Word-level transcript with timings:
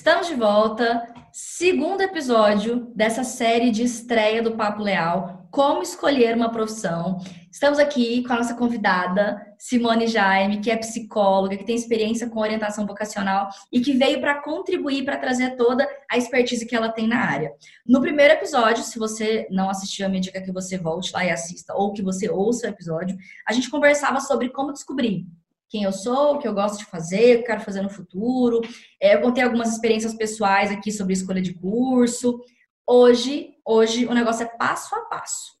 Estamos 0.00 0.28
de 0.28 0.34
volta. 0.34 1.12
Segundo 1.30 2.00
episódio 2.00 2.90
dessa 2.96 3.22
série 3.22 3.70
de 3.70 3.82
estreia 3.82 4.42
do 4.42 4.56
Papo 4.56 4.82
Leal, 4.82 5.46
Como 5.50 5.82
Escolher 5.82 6.34
uma 6.34 6.50
Profissão. 6.50 7.18
Estamos 7.52 7.78
aqui 7.78 8.22
com 8.22 8.32
a 8.32 8.36
nossa 8.36 8.54
convidada, 8.54 9.38
Simone 9.58 10.06
Jaime, 10.06 10.62
que 10.62 10.70
é 10.70 10.76
psicóloga, 10.78 11.54
que 11.54 11.66
tem 11.66 11.76
experiência 11.76 12.30
com 12.30 12.40
orientação 12.40 12.86
vocacional 12.86 13.50
e 13.70 13.82
que 13.82 13.92
veio 13.92 14.22
para 14.22 14.40
contribuir 14.40 15.04
para 15.04 15.18
trazer 15.18 15.54
toda 15.54 15.86
a 16.10 16.16
expertise 16.16 16.64
que 16.64 16.74
ela 16.74 16.88
tem 16.88 17.06
na 17.06 17.18
área. 17.18 17.52
No 17.86 18.00
primeiro 18.00 18.32
episódio, 18.32 18.82
se 18.82 18.98
você 18.98 19.46
não 19.50 19.68
assistiu, 19.68 20.06
a 20.06 20.08
minha 20.08 20.22
dica 20.22 20.38
é 20.38 20.40
que 20.40 20.50
você 20.50 20.78
volte 20.78 21.12
lá 21.12 21.26
e 21.26 21.30
assista, 21.30 21.74
ou 21.74 21.92
que 21.92 22.00
você 22.00 22.26
ouça 22.30 22.66
o 22.66 22.70
episódio, 22.70 23.18
a 23.46 23.52
gente 23.52 23.68
conversava 23.68 24.18
sobre 24.18 24.48
como 24.48 24.72
descobrir 24.72 25.26
quem 25.70 25.84
eu 25.84 25.92
sou, 25.92 26.34
o 26.34 26.38
que 26.38 26.48
eu 26.48 26.52
gosto 26.52 26.78
de 26.78 26.84
fazer, 26.84 27.36
o 27.36 27.36
que 27.36 27.42
eu 27.42 27.46
quero 27.46 27.60
fazer 27.60 27.80
no 27.80 27.88
futuro. 27.88 28.60
É, 29.00 29.14
eu 29.14 29.22
contei 29.22 29.44
algumas 29.44 29.72
experiências 29.72 30.12
pessoais 30.12 30.72
aqui 30.72 30.90
sobre 30.90 31.12
escolha 31.12 31.40
de 31.40 31.54
curso. 31.54 32.44
Hoje, 32.84 33.54
hoje 33.64 34.04
o 34.04 34.12
negócio 34.12 34.42
é 34.42 34.46
passo 34.46 34.92
a 34.96 35.02
passo. 35.02 35.52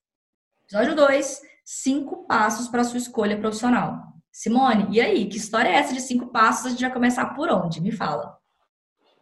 Episódio 0.64 0.96
2, 0.96 1.42
cinco 1.64 2.26
passos 2.26 2.66
para 2.66 2.80
a 2.80 2.84
sua 2.84 2.98
escolha 2.98 3.38
profissional. 3.38 4.02
Simone, 4.32 4.88
e 4.90 5.00
aí, 5.00 5.28
que 5.28 5.36
história 5.36 5.68
é 5.68 5.74
essa 5.74 5.94
de 5.94 6.00
cinco 6.00 6.26
passos? 6.26 6.66
A 6.66 6.70
gente 6.70 6.80
vai 6.80 6.92
começar 6.92 7.26
por 7.34 7.48
onde? 7.48 7.80
Me 7.80 7.92
fala. 7.92 8.36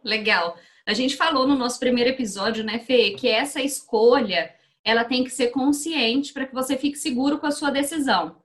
Legal. 0.03 0.55
A 0.87 0.93
gente 0.93 1.15
falou 1.15 1.47
no 1.47 1.55
nosso 1.55 1.79
primeiro 1.79 2.09
episódio, 2.09 2.63
né, 2.63 2.79
Fê, 2.79 3.11
que 3.11 3.27
essa 3.27 3.61
escolha 3.61 4.51
ela 4.83 5.03
tem 5.03 5.23
que 5.23 5.29
ser 5.29 5.49
consciente 5.49 6.33
para 6.33 6.47
que 6.47 6.53
você 6.53 6.75
fique 6.75 6.97
seguro 6.97 7.37
com 7.37 7.45
a 7.45 7.51
sua 7.51 7.69
decisão. 7.69 8.37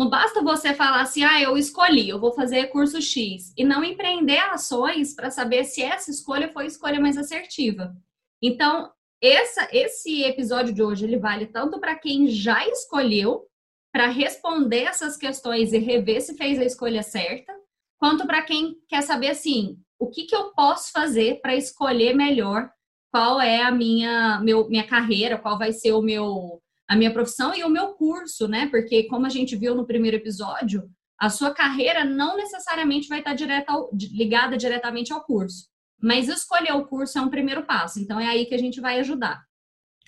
Não 0.00 0.08
basta 0.08 0.42
você 0.42 0.72
falar 0.72 1.02
assim, 1.02 1.22
ah, 1.22 1.42
eu 1.42 1.58
escolhi, 1.58 2.08
eu 2.08 2.18
vou 2.18 2.32
fazer 2.32 2.68
curso 2.68 3.02
X, 3.02 3.52
e 3.54 3.62
não 3.62 3.84
empreender 3.84 4.38
ações 4.38 5.14
para 5.14 5.30
saber 5.30 5.64
se 5.64 5.82
essa 5.82 6.10
escolha 6.10 6.50
foi 6.50 6.64
a 6.64 6.68
escolha 6.68 6.98
mais 6.98 7.18
assertiva. 7.18 7.94
Então, 8.42 8.90
essa, 9.22 9.68
esse 9.70 10.22
episódio 10.22 10.72
de 10.72 10.82
hoje 10.82 11.04
ele 11.04 11.18
vale 11.18 11.48
tanto 11.48 11.78
para 11.78 11.94
quem 11.96 12.28
já 12.28 12.66
escolheu, 12.66 13.46
para 13.92 14.06
responder 14.06 14.84
essas 14.84 15.18
questões 15.18 15.74
e 15.74 15.78
rever 15.78 16.22
se 16.22 16.34
fez 16.34 16.58
a 16.58 16.64
escolha 16.64 17.02
certa, 17.02 17.52
quanto 17.98 18.26
para 18.26 18.40
quem 18.40 18.76
quer 18.88 19.02
saber 19.02 19.28
assim, 19.28 19.78
o 19.98 20.08
que, 20.08 20.24
que 20.24 20.34
eu 20.34 20.54
posso 20.54 20.92
fazer 20.92 21.42
para 21.42 21.54
escolher 21.54 22.14
melhor 22.14 22.70
qual 23.12 23.38
é 23.38 23.60
a 23.60 23.70
minha, 23.70 24.40
meu, 24.40 24.66
minha 24.66 24.86
carreira, 24.86 25.36
qual 25.36 25.58
vai 25.58 25.74
ser 25.74 25.92
o 25.92 26.00
meu 26.00 26.62
a 26.90 26.96
minha 26.96 27.12
profissão 27.12 27.54
e 27.54 27.62
o 27.62 27.68
meu 27.68 27.94
curso, 27.94 28.48
né? 28.48 28.66
Porque, 28.66 29.04
como 29.04 29.24
a 29.24 29.28
gente 29.28 29.54
viu 29.54 29.76
no 29.76 29.86
primeiro 29.86 30.16
episódio, 30.16 30.90
a 31.16 31.30
sua 31.30 31.54
carreira 31.54 32.04
não 32.04 32.36
necessariamente 32.36 33.06
vai 33.06 33.20
estar 33.20 33.32
direta 33.32 33.70
ao, 33.70 33.90
ligada 33.92 34.56
diretamente 34.56 35.12
ao 35.12 35.22
curso. 35.22 35.68
Mas 36.02 36.26
escolher 36.26 36.72
o 36.72 36.84
curso 36.84 37.16
é 37.16 37.22
um 37.22 37.30
primeiro 37.30 37.64
passo. 37.64 38.00
Então, 38.00 38.18
é 38.18 38.26
aí 38.26 38.44
que 38.44 38.56
a 38.56 38.58
gente 38.58 38.80
vai 38.80 38.98
ajudar. 38.98 39.40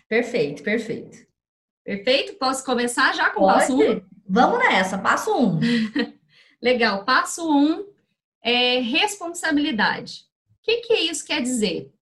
Perfeito, 0.08 0.64
perfeito. 0.64 1.18
Perfeito? 1.84 2.34
Posso 2.34 2.64
começar 2.64 3.14
já 3.14 3.30
com 3.30 3.44
o 3.44 3.46
passo 3.46 3.76
1? 3.76 3.92
Um? 3.92 4.02
Vamos 4.28 4.58
nessa, 4.58 4.98
passo 4.98 5.32
1. 5.32 5.40
Um. 5.40 5.60
Legal. 6.60 7.04
Passo 7.04 7.48
1 7.48 7.64
um 7.64 7.86
é 8.42 8.80
responsabilidade. 8.80 10.24
O 10.58 10.64
que, 10.64 10.78
que 10.78 10.94
isso 10.94 11.24
quer 11.24 11.42
dizer? 11.42 11.92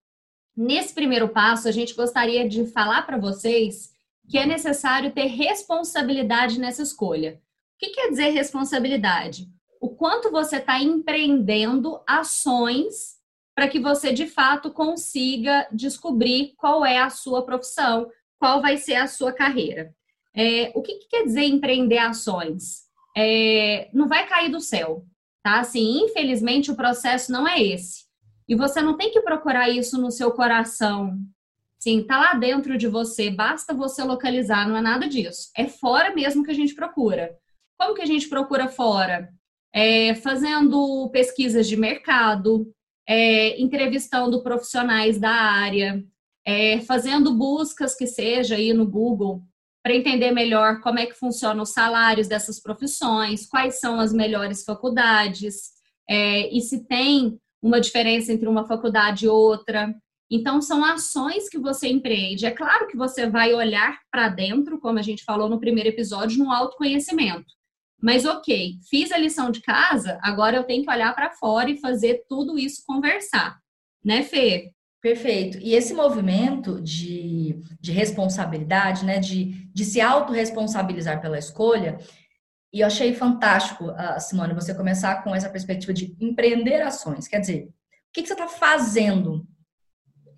Nesse 0.56 0.94
primeiro 0.94 1.28
passo, 1.28 1.69
a 1.69 1.70
gente 1.70 1.94
gostaria 1.94 2.48
de 2.48 2.65
falar 2.65 3.03
para 3.03 3.19
vocês 3.19 3.91
que 4.31 4.39
é 4.39 4.47
necessário 4.47 5.11
ter 5.11 5.27
responsabilidade 5.27 6.60
nessa 6.60 6.82
escolha. 6.82 7.41
O 7.75 7.78
que 7.81 7.91
quer 7.91 8.10
dizer 8.10 8.31
responsabilidade? 8.31 9.49
O 9.81 9.88
quanto 9.88 10.31
você 10.31 10.59
está 10.59 10.81
empreendendo 10.81 12.00
ações 12.06 13.19
para 13.56 13.66
que 13.66 13.81
você 13.81 14.12
de 14.12 14.28
fato 14.28 14.71
consiga 14.71 15.66
descobrir 15.72 16.54
qual 16.56 16.87
é 16.87 16.99
a 16.99 17.10
sua 17.10 17.44
profissão, 17.44 18.09
qual 18.38 18.62
vai 18.62 18.77
ser 18.77 18.94
a 18.94 19.09
sua 19.09 19.32
carreira. 19.32 19.93
É, 20.34 20.71
o 20.77 20.81
que, 20.81 20.94
que, 20.94 21.09
quer 21.09 21.25
dizer 21.25 21.43
empreender 21.43 21.99
ações? 21.99 22.84
É, 23.16 23.91
não 23.93 24.06
vai 24.06 24.28
cair 24.28 24.50
do 24.50 24.60
céu, 24.60 25.04
tá? 25.43 25.59
Assim, 25.59 26.04
infelizmente 26.04 26.71
o 26.71 26.77
processo 26.77 27.33
não 27.33 27.49
é 27.49 27.60
esse. 27.60 28.04
E 28.49 28.54
você 28.54 28.81
não 28.81 28.97
tem 28.97 29.10
que 29.10 29.21
procurar 29.21 29.69
isso 29.69 30.00
no 30.00 30.10
seu 30.10 30.31
coração, 30.31 31.19
Sim, 31.80 32.02
tá 32.02 32.18
lá 32.18 32.34
dentro 32.34 32.76
de 32.76 32.86
você, 32.86 33.30
basta 33.30 33.72
você 33.72 34.04
localizar, 34.04 34.68
não 34.68 34.76
é 34.76 34.82
nada 34.82 35.08
disso. 35.08 35.50
É 35.56 35.66
fora 35.66 36.14
mesmo 36.14 36.44
que 36.44 36.50
a 36.50 36.54
gente 36.54 36.74
procura. 36.74 37.34
Como 37.78 37.94
que 37.94 38.02
a 38.02 38.06
gente 38.06 38.28
procura 38.28 38.68
fora? 38.68 39.30
É, 39.74 40.14
fazendo 40.16 41.08
pesquisas 41.10 41.66
de 41.66 41.78
mercado, 41.78 42.70
é, 43.08 43.58
entrevistando 43.58 44.42
profissionais 44.42 45.18
da 45.18 45.30
área, 45.30 46.04
é, 46.44 46.80
fazendo 46.80 47.34
buscas 47.34 47.94
que 47.94 48.06
seja 48.06 48.56
aí 48.56 48.74
no 48.74 48.86
Google 48.86 49.42
para 49.82 49.94
entender 49.94 50.32
melhor 50.32 50.80
como 50.82 50.98
é 50.98 51.06
que 51.06 51.14
funcionam 51.14 51.62
os 51.62 51.72
salários 51.72 52.28
dessas 52.28 52.60
profissões, 52.60 53.47
quais 53.47 53.80
são 53.80 53.98
as 53.98 54.12
melhores 54.12 54.64
faculdades, 54.64 55.70
é, 56.06 56.54
e 56.54 56.60
se 56.60 56.84
tem 56.86 57.38
uma 57.62 57.80
diferença 57.80 58.32
entre 58.32 58.48
uma 58.48 58.66
faculdade 58.66 59.24
e 59.24 59.28
outra. 59.28 59.94
Então, 60.30 60.62
são 60.62 60.84
ações 60.84 61.48
que 61.48 61.58
você 61.58 61.88
empreende. 61.88 62.46
É 62.46 62.52
claro 62.52 62.86
que 62.86 62.96
você 62.96 63.28
vai 63.28 63.52
olhar 63.52 63.98
para 64.10 64.28
dentro, 64.28 64.78
como 64.78 64.98
a 64.98 65.02
gente 65.02 65.24
falou 65.24 65.48
no 65.48 65.58
primeiro 65.58 65.88
episódio, 65.88 66.38
no 66.38 66.52
autoconhecimento. 66.52 67.52
Mas, 68.00 68.24
ok, 68.24 68.78
fiz 68.88 69.10
a 69.12 69.18
lição 69.18 69.50
de 69.50 69.60
casa, 69.60 70.18
agora 70.22 70.56
eu 70.56 70.64
tenho 70.64 70.84
que 70.84 70.91
olhar 70.91 71.14
para 71.14 71.30
fora 71.30 71.68
e 71.68 71.80
fazer 71.80 72.24
tudo 72.28 72.58
isso 72.58 72.84
conversar. 72.86 73.58
Né, 74.02 74.22
Fê? 74.22 74.72
Perfeito. 75.02 75.58
E 75.58 75.74
esse 75.74 75.92
movimento 75.92 76.80
de, 76.80 77.58
de 77.80 77.91
responsabilidade, 77.91 79.04
né, 79.04 79.18
de, 79.18 79.68
de 79.72 79.84
se 79.84 80.00
autorresponsabilizar 80.00 81.20
pela 81.20 81.38
escolha, 81.38 81.98
e 82.72 82.80
eu 82.80 82.86
achei 82.86 83.12
fantástico, 83.12 83.86
Simone, 84.20 84.54
você 84.54 84.72
começar 84.74 85.24
com 85.24 85.34
essa 85.34 85.50
perspectiva 85.50 85.92
de 85.92 86.16
empreender 86.20 86.80
ações. 86.82 87.26
Quer 87.26 87.41
dizer, 87.41 87.64
o 87.64 87.72
que, 88.12 88.22
que 88.22 88.28
você 88.28 88.34
está 88.34 88.47
fazendo 88.47 89.44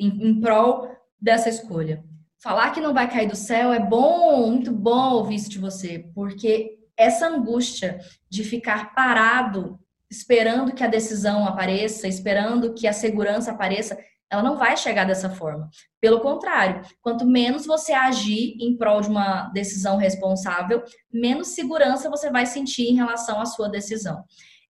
em, 0.04 0.28
em 0.28 0.40
prol 0.40 0.88
dessa 1.20 1.48
escolha. 1.48 2.04
Falar 2.42 2.70
que 2.70 2.80
não 2.80 2.92
vai 2.92 3.08
cair 3.08 3.28
do 3.28 3.36
céu 3.36 3.72
é 3.72 3.78
bom, 3.78 4.50
muito 4.50 4.72
bom 4.72 5.12
ouvir 5.12 5.36
isso 5.36 5.48
de 5.48 5.58
você, 5.58 6.10
porque 6.14 6.78
essa 6.96 7.28
angústia 7.28 8.00
de 8.28 8.42
ficar 8.42 8.94
parado 8.94 9.78
esperando 10.10 10.74
que 10.74 10.84
a 10.84 10.88
decisão 10.88 11.46
apareça, 11.46 12.06
esperando 12.06 12.74
que 12.74 12.86
a 12.86 12.92
segurança 12.92 13.52
apareça, 13.52 13.96
ela 14.30 14.42
não 14.42 14.56
vai 14.56 14.76
chegar 14.76 15.04
dessa 15.04 15.30
forma. 15.30 15.70
Pelo 16.00 16.20
contrário, 16.20 16.82
quanto 17.00 17.24
menos 17.24 17.64
você 17.64 17.92
agir 17.92 18.56
em 18.60 18.76
prol 18.76 19.00
de 19.00 19.08
uma 19.08 19.48
decisão 19.50 19.96
responsável, 19.96 20.82
menos 21.12 21.48
segurança 21.48 22.10
você 22.10 22.30
vai 22.30 22.44
sentir 22.44 22.90
em 22.90 22.94
relação 22.94 23.40
à 23.40 23.46
sua 23.46 23.68
decisão. 23.68 24.24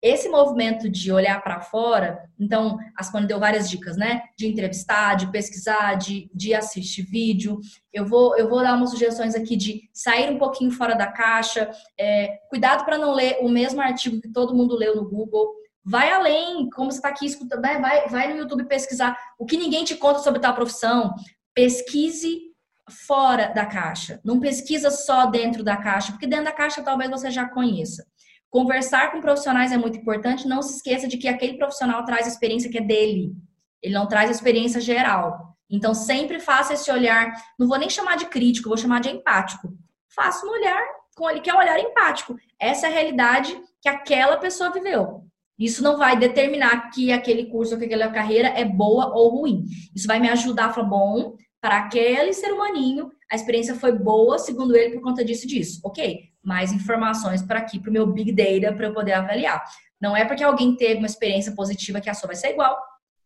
Esse 0.03 0.31
movimento 0.31 0.89
de 0.89 1.13
olhar 1.13 1.43
para 1.43 1.61
fora, 1.61 2.25
então, 2.39 2.79
a 2.97 3.03
Simone 3.03 3.27
deu 3.27 3.39
várias 3.39 3.69
dicas, 3.69 3.99
né? 3.99 4.23
De 4.37 4.47
entrevistar, 4.47 5.15
de 5.15 5.31
pesquisar, 5.31 5.95
de, 5.95 6.31
de 6.35 6.55
assistir 6.55 7.03
vídeo. 7.03 7.61
Eu 7.93 8.07
vou, 8.07 8.35
eu 8.39 8.49
vou 8.49 8.63
dar 8.63 8.77
umas 8.77 8.91
sugestões 8.91 9.35
aqui 9.35 9.57
de 9.57 9.91
sair 9.93 10.31
um 10.31 10.39
pouquinho 10.39 10.71
fora 10.71 10.95
da 10.95 11.07
caixa. 11.07 11.71
É, 11.99 12.39
cuidado 12.49 12.87
para 12.87 12.97
não 12.97 13.13
ler 13.13 13.39
o 13.43 13.49
mesmo 13.49 13.81
artigo 13.83 14.23
que 14.23 14.33
todo 14.33 14.55
mundo 14.55 14.75
leu 14.75 14.97
no 14.97 15.07
Google. 15.07 15.53
Vai 15.85 16.11
além, 16.11 16.71
como 16.71 16.91
você 16.91 16.99
está 16.99 17.11
aqui 17.11 17.27
escutando, 17.27 17.61
vai, 17.61 17.79
vai, 17.79 18.09
vai 18.09 18.33
no 18.33 18.39
YouTube 18.39 18.65
pesquisar 18.65 19.17
o 19.39 19.45
que 19.45 19.57
ninguém 19.57 19.85
te 19.85 19.97
conta 19.97 20.21
sobre 20.21 20.41
tal 20.41 20.55
profissão. 20.55 21.15
Pesquise 21.55 22.51
fora 22.89 23.49
da 23.49 23.67
caixa. 23.67 24.19
Não 24.25 24.41
pesquisa 24.41 24.91
só 24.91 25.27
dentro 25.27 25.63
da 25.63 25.77
caixa, 25.77 26.13
porque 26.13 26.27
dentro 26.27 26.47
da 26.47 26.53
caixa 26.53 26.83
talvez 26.83 27.11
você 27.11 27.31
já 27.31 27.47
conheça. 27.47 28.07
Conversar 28.51 29.13
com 29.13 29.21
profissionais 29.21 29.71
é 29.71 29.79
muito 29.79 29.99
importante. 29.99 30.49
Não 30.49 30.61
se 30.61 30.77
esqueça 30.77 31.07
de 31.07 31.17
que 31.17 31.29
aquele 31.29 31.57
profissional 31.57 32.05
traz 32.05 32.27
a 32.27 32.31
experiência 32.31 32.71
que 32.71 32.79
é 32.79 32.83
dele. 32.83 33.33
Ele 33.81 33.95
não 33.95 34.09
traz 34.09 34.29
a 34.29 34.33
experiência 34.33 34.81
geral. 34.81 35.57
Então, 35.71 35.95
sempre 35.95 36.41
faça 36.41 36.75
esse 36.75 36.91
olhar. 36.91 37.33
Não 37.59 37.69
vou 37.69 37.79
nem 37.79 37.89
chamar 37.89 38.17
de 38.17 38.27
crítico, 38.27 38.69
vou 38.69 38.77
chamar 38.77 39.01
de 39.01 39.09
empático. 39.09 39.73
Faça 40.09 40.45
um 40.45 40.51
olhar 40.51 40.83
com 41.15 41.31
ele, 41.31 41.41
que 41.41 41.49
é 41.49 41.55
um 41.55 41.59
olhar 41.59 41.79
empático. 41.79 42.37
Essa 42.59 42.89
é 42.89 42.91
a 42.91 42.93
realidade 42.93 43.57
que 43.81 43.89
aquela 43.89 44.37
pessoa 44.37 44.73
viveu. 44.73 45.25
Isso 45.57 45.83
não 45.83 45.97
vai 45.97 46.19
determinar 46.19 46.91
que 46.91 47.13
aquele 47.13 47.47
curso 47.47 47.75
ou 47.75 47.79
que 47.79 47.85
aquela 47.85 48.09
carreira 48.11 48.49
é 48.49 48.65
boa 48.65 49.15
ou 49.15 49.29
ruim. 49.29 49.65
Isso 49.95 50.07
vai 50.07 50.19
me 50.19 50.29
ajudar 50.29 50.67
a 50.67 50.73
falar, 50.73 50.89
bom, 50.89 51.37
para 51.61 51.77
aquele 51.77 52.33
ser 52.33 52.53
humaninho, 52.53 53.11
a 53.31 53.37
experiência 53.37 53.75
foi 53.75 53.93
boa, 53.93 54.39
segundo 54.39 54.75
ele, 54.75 54.95
por 54.95 55.03
conta 55.03 55.23
disso 55.23 55.45
e 55.45 55.49
disso. 55.49 55.81
Ok, 55.85 56.30
mais 56.43 56.73
informações 56.73 57.43
para 57.43 57.59
aqui, 57.59 57.79
para 57.79 57.91
o 57.91 57.93
meu 57.93 58.07
Big 58.07 58.33
Data, 58.33 58.75
para 58.75 58.87
eu 58.87 58.95
poder 58.95 59.13
avaliar. 59.13 59.63
Não 60.01 60.17
é 60.17 60.25
porque 60.25 60.43
alguém 60.43 60.77
teve 60.77 60.97
uma 60.97 61.07
experiência 61.07 61.53
positiva 61.53 62.01
que 62.01 62.09
a 62.09 62.15
sua 62.15 62.29
vai 62.29 62.37
ser 62.37 62.53
igual. 62.53 62.79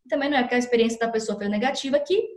Também 0.08 0.28
não 0.28 0.36
é 0.36 0.42
porque 0.42 0.56
a 0.56 0.58
experiência 0.58 0.98
da 0.98 1.08
pessoa 1.08 1.38
foi 1.38 1.48
negativa 1.48 1.98
que 1.98 2.28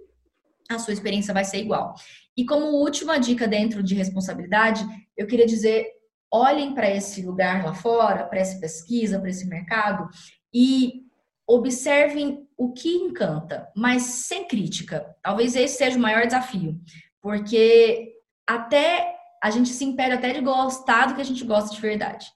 a 0.70 0.78
sua 0.78 0.94
experiência 0.94 1.34
vai 1.34 1.44
ser 1.44 1.58
igual. 1.58 1.96
E 2.36 2.46
como 2.46 2.66
última 2.68 3.20
dica 3.20 3.48
dentro 3.48 3.82
de 3.82 3.96
responsabilidade, 3.96 4.86
eu 5.16 5.26
queria 5.26 5.46
dizer, 5.46 5.88
olhem 6.32 6.74
para 6.74 6.90
esse 6.90 7.22
lugar 7.26 7.66
lá 7.66 7.74
fora, 7.74 8.26
para 8.26 8.40
essa 8.40 8.60
pesquisa, 8.60 9.20
para 9.20 9.30
esse 9.30 9.48
mercado 9.48 10.08
e 10.54 11.08
observem 11.48 12.46
o 12.58 12.74
que 12.74 12.90
encanta, 12.90 13.72
mas 13.76 14.04
sem 14.04 14.48
crítica. 14.48 15.16
Talvez 15.22 15.56
esse 15.56 15.78
seja 15.78 15.98
o 15.98 16.02
maior 16.02 16.26
desafio, 16.26 16.80
porque 17.22 18.14
até 18.46 19.17
a 19.48 19.50
gente 19.50 19.70
se 19.70 19.86
impede 19.86 20.14
até 20.14 20.34
de 20.34 20.42
gostar 20.42 21.08
do 21.08 21.16
que 21.16 21.22
a 21.22 21.26
gente 21.26 21.44
gosta 21.46 21.74
de 21.74 21.82
verdade. 21.82 22.28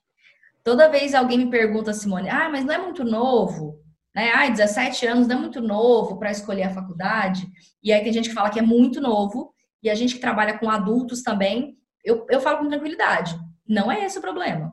Toda 0.63 0.89
vez 0.89 1.13
alguém 1.13 1.37
me 1.37 1.49
pergunta, 1.49 1.93
Simone, 1.93 2.29
ah, 2.29 2.49
mas 2.49 2.63
não 2.63 2.73
é 2.73 2.77
muito 2.77 3.03
novo? 3.03 3.79
Né? 4.15 4.31
Ah, 4.33 4.49
17 4.49 5.05
anos 5.07 5.27
não 5.27 5.35
é 5.35 5.39
muito 5.39 5.59
novo 5.59 6.17
para 6.17 6.31
escolher 6.31 6.63
a 6.63 6.73
faculdade. 6.73 7.45
E 7.83 7.91
aí 7.91 8.01
tem 8.01 8.13
gente 8.13 8.29
que 8.29 8.35
fala 8.35 8.49
que 8.49 8.59
é 8.59 8.61
muito 8.61 9.01
novo, 9.01 9.53
e 9.83 9.89
a 9.89 9.95
gente 9.95 10.15
que 10.15 10.21
trabalha 10.21 10.57
com 10.57 10.69
adultos 10.69 11.21
também, 11.21 11.77
eu, 12.03 12.25
eu 12.29 12.39
falo 12.39 12.59
com 12.59 12.69
tranquilidade. 12.69 13.37
Não 13.67 13.91
é 13.91 14.05
esse 14.05 14.17
o 14.17 14.21
problema. 14.21 14.71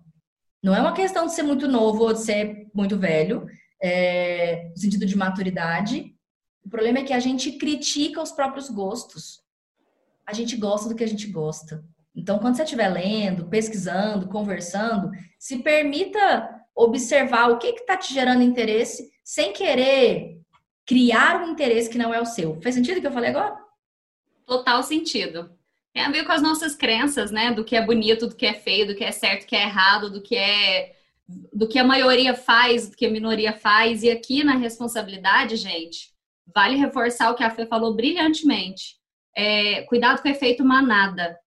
Não 0.62 0.74
é 0.74 0.80
uma 0.80 0.92
questão 0.92 1.26
de 1.26 1.32
ser 1.32 1.42
muito 1.42 1.66
novo 1.66 2.04
ou 2.04 2.12
de 2.12 2.20
ser 2.20 2.68
muito 2.72 2.96
velho, 2.96 3.46
é, 3.82 4.68
no 4.70 4.76
sentido 4.76 5.06
de 5.06 5.16
maturidade. 5.16 6.14
O 6.64 6.68
problema 6.70 6.98
é 6.98 7.04
que 7.04 7.12
a 7.12 7.20
gente 7.20 7.52
critica 7.52 8.22
os 8.22 8.30
próprios 8.30 8.68
gostos. 8.68 9.40
A 10.24 10.32
gente 10.32 10.56
gosta 10.56 10.88
do 10.88 10.94
que 10.94 11.04
a 11.04 11.08
gente 11.08 11.26
gosta. 11.26 11.82
Então, 12.18 12.38
quando 12.40 12.56
você 12.56 12.64
estiver 12.64 12.88
lendo, 12.88 13.46
pesquisando, 13.46 14.28
conversando, 14.28 15.10
se 15.38 15.58
permita 15.58 16.48
observar 16.74 17.50
o 17.50 17.58
que 17.58 17.68
está 17.68 17.96
te 17.96 18.12
gerando 18.12 18.42
interesse, 18.42 19.08
sem 19.22 19.52
querer 19.52 20.40
criar 20.84 21.40
um 21.40 21.52
interesse 21.52 21.88
que 21.88 21.98
não 21.98 22.12
é 22.12 22.20
o 22.20 22.26
seu. 22.26 22.60
Faz 22.60 22.74
sentido 22.74 22.98
o 22.98 23.00
que 23.00 23.06
eu 23.06 23.12
falei 23.12 23.30
agora? 23.30 23.56
Total 24.44 24.82
sentido. 24.82 25.50
Tem 25.92 26.02
a 26.02 26.10
ver 26.10 26.24
com 26.24 26.32
as 26.32 26.42
nossas 26.42 26.74
crenças, 26.74 27.30
né? 27.30 27.52
Do 27.52 27.64
que 27.64 27.76
é 27.76 27.84
bonito, 27.84 28.26
do 28.26 28.34
que 28.34 28.46
é 28.46 28.54
feio, 28.54 28.88
do 28.88 28.96
que 28.96 29.04
é 29.04 29.12
certo, 29.12 29.42
do 29.42 29.46
que 29.46 29.56
é 29.56 29.62
errado, 29.62 30.10
do 30.10 30.20
que 30.20 30.36
é 30.36 30.96
do 31.52 31.68
que 31.68 31.78
a 31.78 31.84
maioria 31.84 32.34
faz, 32.34 32.88
do 32.88 32.96
que 32.96 33.06
a 33.06 33.10
minoria 33.10 33.52
faz. 33.52 34.02
E 34.02 34.10
aqui 34.10 34.42
na 34.42 34.56
responsabilidade, 34.56 35.56
gente, 35.56 36.10
vale 36.54 36.76
reforçar 36.76 37.30
o 37.30 37.34
que 37.34 37.44
a 37.44 37.50
Fê 37.50 37.66
falou 37.66 37.94
brilhantemente. 37.94 38.96
É, 39.36 39.82
cuidado 39.82 40.22
com 40.22 40.28
o 40.28 40.30
efeito 40.30 40.64
manada. 40.64 41.38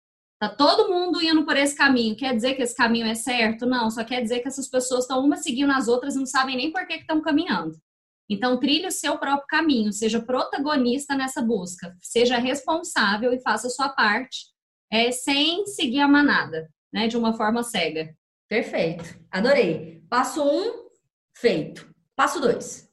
Tá 0.42 0.50
todo 0.50 0.90
mundo 0.90 1.22
indo 1.22 1.46
por 1.46 1.56
esse 1.56 1.76
caminho. 1.76 2.16
Quer 2.16 2.36
dizer 2.36 2.56
que 2.56 2.64
esse 2.64 2.76
caminho 2.76 3.06
é 3.06 3.14
certo? 3.14 3.68
Não, 3.68 3.92
só 3.92 4.04
quer 4.04 4.24
dizer 4.24 4.40
que 4.40 4.48
essas 4.48 4.68
pessoas 4.68 5.04
estão 5.04 5.24
uma 5.24 5.38
seguindo 5.38 5.72
as 5.72 5.88
outras 5.88 6.16
e 6.16 6.18
não 6.18 6.26
sabem 6.26 6.58
nem 6.58 6.72
por 6.72 6.88
que 6.88 6.96
estão 6.96 7.22
caminhando. 7.22 7.80
Então, 8.28 8.60
trilhe 8.60 8.88
o 8.88 8.92
seu 8.92 9.20
próprio 9.20 9.46
caminho, 9.48 9.94
seja 9.94 10.20
protagonista 10.20 11.14
nessa 11.16 11.44
busca, 11.44 11.96
seja 12.02 12.40
responsável 12.40 13.32
e 13.32 13.40
faça 13.40 13.68
a 13.68 13.70
sua 13.70 13.90
parte, 13.90 14.48
é, 14.92 15.12
sem 15.12 15.68
seguir 15.68 16.00
a 16.00 16.08
manada, 16.08 16.68
né, 16.92 17.08
de 17.08 17.16
uma 17.16 17.34
forma 17.34 17.62
cega. 17.62 18.12
Perfeito, 18.50 19.20
adorei. 19.30 20.04
Passo 20.10 20.44
um, 20.44 20.90
feito. 21.38 21.88
Passo 22.16 22.42
dois. 22.42 22.90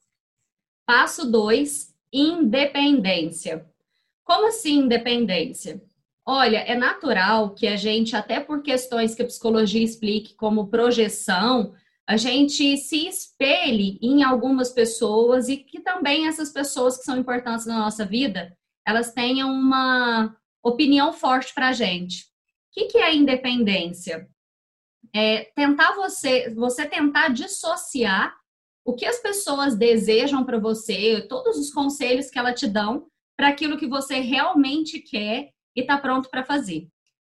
Passo 0.84 1.24
dois, 1.30 1.94
independência. 2.12 3.66
Como 4.22 4.48
assim 4.48 4.80
independência? 4.80 5.82
Olha, 6.30 6.58
é 6.58 6.74
natural 6.74 7.54
que 7.54 7.66
a 7.66 7.74
gente, 7.74 8.14
até 8.14 8.38
por 8.38 8.62
questões 8.62 9.14
que 9.14 9.22
a 9.22 9.26
psicologia 9.26 9.82
explique, 9.82 10.34
como 10.34 10.68
projeção, 10.68 11.72
a 12.06 12.18
gente 12.18 12.76
se 12.76 13.08
espelhe 13.08 13.98
em 14.02 14.22
algumas 14.22 14.70
pessoas 14.70 15.48
e 15.48 15.56
que 15.56 15.80
também 15.80 16.28
essas 16.28 16.52
pessoas 16.52 16.98
que 16.98 17.04
são 17.04 17.16
importantes 17.16 17.64
na 17.64 17.78
nossa 17.78 18.04
vida, 18.04 18.54
elas 18.86 19.10
tenham 19.10 19.50
uma 19.50 20.36
opinião 20.62 21.14
forte 21.14 21.54
para 21.54 21.68
a 21.68 21.72
gente. 21.72 22.24
O 22.76 22.86
que, 22.86 22.98
é 22.98 23.14
independência? 23.14 24.28
É 25.14 25.44
tentar 25.56 25.94
você, 25.94 26.50
você 26.50 26.84
tentar 26.84 27.28
dissociar 27.28 28.36
o 28.84 28.94
que 28.94 29.06
as 29.06 29.18
pessoas 29.18 29.74
desejam 29.74 30.44
para 30.44 30.58
você, 30.58 31.22
todos 31.22 31.56
os 31.56 31.72
conselhos 31.72 32.28
que 32.28 32.38
elas 32.38 32.60
te 32.60 32.66
dão, 32.66 33.06
para 33.34 33.48
aquilo 33.48 33.78
que 33.78 33.86
você 33.86 34.20
realmente 34.20 34.98
quer 34.98 35.56
e 35.78 35.82
está 35.82 35.96
pronto 35.96 36.28
para 36.28 36.44
fazer. 36.44 36.88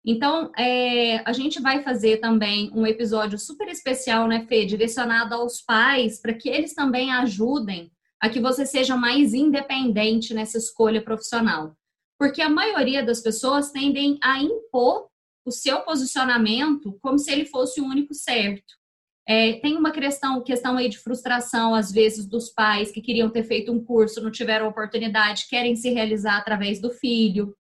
Então, 0.04 0.50
é, 0.56 1.18
a 1.28 1.32
gente 1.32 1.60
vai 1.60 1.82
fazer 1.82 2.16
também 2.20 2.70
um 2.74 2.86
episódio 2.86 3.38
super 3.38 3.68
especial, 3.68 4.26
né, 4.26 4.46
Fê, 4.46 4.64
direcionado 4.64 5.34
aos 5.34 5.60
pais, 5.60 6.18
para 6.18 6.32
que 6.32 6.48
eles 6.48 6.74
também 6.74 7.12
ajudem 7.12 7.92
a 8.18 8.30
que 8.30 8.40
você 8.40 8.64
seja 8.64 8.96
mais 8.96 9.34
independente 9.34 10.32
nessa 10.32 10.56
escolha 10.56 11.02
profissional. 11.02 11.76
Porque 12.18 12.40
a 12.40 12.48
maioria 12.48 13.04
das 13.04 13.20
pessoas 13.20 13.70
tendem 13.70 14.18
a 14.22 14.42
impor 14.42 15.08
o 15.44 15.50
seu 15.50 15.80
posicionamento 15.82 16.98
como 17.02 17.18
se 17.18 17.30
ele 17.30 17.44
fosse 17.44 17.80
o 17.80 17.84
único 17.84 18.14
certo. 18.14 18.80
É, 19.28 19.54
tem 19.60 19.76
uma 19.76 19.92
questão, 19.92 20.42
questão 20.42 20.76
aí 20.76 20.88
de 20.88 20.98
frustração, 20.98 21.74
às 21.74 21.92
vezes, 21.92 22.26
dos 22.26 22.50
pais 22.50 22.90
que 22.90 23.00
queriam 23.00 23.30
ter 23.30 23.44
feito 23.44 23.70
um 23.70 23.82
curso, 23.82 24.22
não 24.22 24.30
tiveram 24.30 24.66
oportunidade, 24.66 25.46
querem 25.48 25.76
se 25.76 25.90
realizar 25.90 26.38
através 26.38 26.80
do 26.80 26.90
filho. 26.90 27.54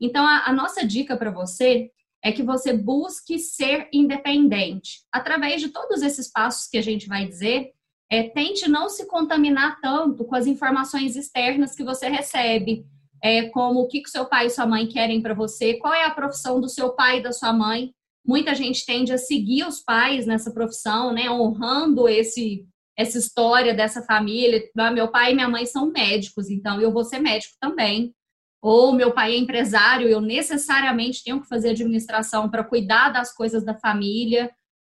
Então, 0.00 0.24
a, 0.24 0.44
a 0.46 0.52
nossa 0.52 0.86
dica 0.86 1.16
para 1.16 1.30
você 1.30 1.90
é 2.22 2.32
que 2.32 2.42
você 2.42 2.72
busque 2.72 3.38
ser 3.38 3.88
independente. 3.92 5.00
Através 5.12 5.60
de 5.60 5.68
todos 5.68 6.02
esses 6.02 6.30
passos 6.30 6.68
que 6.68 6.78
a 6.78 6.82
gente 6.82 7.06
vai 7.06 7.26
dizer, 7.26 7.72
é, 8.10 8.22
tente 8.24 8.68
não 8.68 8.88
se 8.88 9.06
contaminar 9.06 9.80
tanto 9.80 10.24
com 10.24 10.34
as 10.34 10.46
informações 10.46 11.14
externas 11.14 11.74
que 11.74 11.84
você 11.84 12.08
recebe, 12.08 12.84
é, 13.22 13.48
como 13.50 13.80
o 13.80 13.88
que, 13.88 14.00
que 14.00 14.10
seu 14.10 14.24
pai 14.24 14.46
e 14.46 14.50
sua 14.50 14.66
mãe 14.66 14.86
querem 14.86 15.20
para 15.20 15.34
você, 15.34 15.74
qual 15.74 15.92
é 15.92 16.04
a 16.04 16.10
profissão 16.10 16.60
do 16.60 16.68
seu 16.68 16.90
pai 16.90 17.18
e 17.18 17.22
da 17.22 17.32
sua 17.32 17.52
mãe. 17.52 17.92
Muita 18.26 18.54
gente 18.54 18.84
tende 18.84 19.12
a 19.12 19.18
seguir 19.18 19.64
os 19.64 19.80
pais 19.80 20.26
nessa 20.26 20.52
profissão, 20.52 21.12
né, 21.12 21.30
honrando 21.30 22.08
esse 22.08 22.66
essa 22.96 23.16
história 23.16 23.72
dessa 23.72 24.02
família. 24.02 24.60
Ah, 24.76 24.90
meu 24.90 25.06
pai 25.06 25.30
e 25.30 25.34
minha 25.34 25.48
mãe 25.48 25.64
são 25.64 25.86
médicos, 25.86 26.50
então 26.50 26.80
eu 26.80 26.90
vou 26.90 27.04
ser 27.04 27.20
médico 27.20 27.54
também 27.60 28.12
ou 28.60 28.92
meu 28.92 29.12
pai 29.12 29.34
é 29.34 29.38
empresário, 29.38 30.08
eu 30.08 30.20
necessariamente 30.20 31.22
tenho 31.22 31.40
que 31.40 31.48
fazer 31.48 31.70
administração 31.70 32.48
para 32.48 32.64
cuidar 32.64 33.10
das 33.10 33.32
coisas 33.32 33.64
da 33.64 33.74
família. 33.74 34.50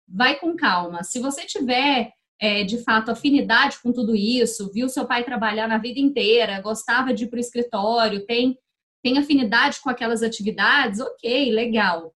Vai 0.08 0.36
com 0.36 0.56
calma. 0.56 1.04
Se 1.04 1.20
você 1.20 1.46
tiver 1.46 2.12
é, 2.40 2.64
de 2.64 2.78
fato 2.84 3.10
afinidade 3.10 3.80
com 3.82 3.94
tudo 3.94 4.14
isso, 4.16 4.70
viu 4.74 4.90
seu 4.90 5.06
pai 5.06 5.24
trabalhar 5.24 5.68
na 5.68 5.78
vida 5.78 6.00
inteira, 6.00 6.62
gostava 6.62 7.14
de 7.14 7.24
ir 7.24 7.28
para 7.28 7.38
o 7.38 7.40
escritório, 7.40 8.26
tem, 8.26 8.58
tem 9.02 9.18
afinidade 9.18 9.80
com 9.82 9.90
aquelas 9.90 10.22
atividades, 10.22 11.00
ok, 11.00 11.52
legal. 11.52 12.14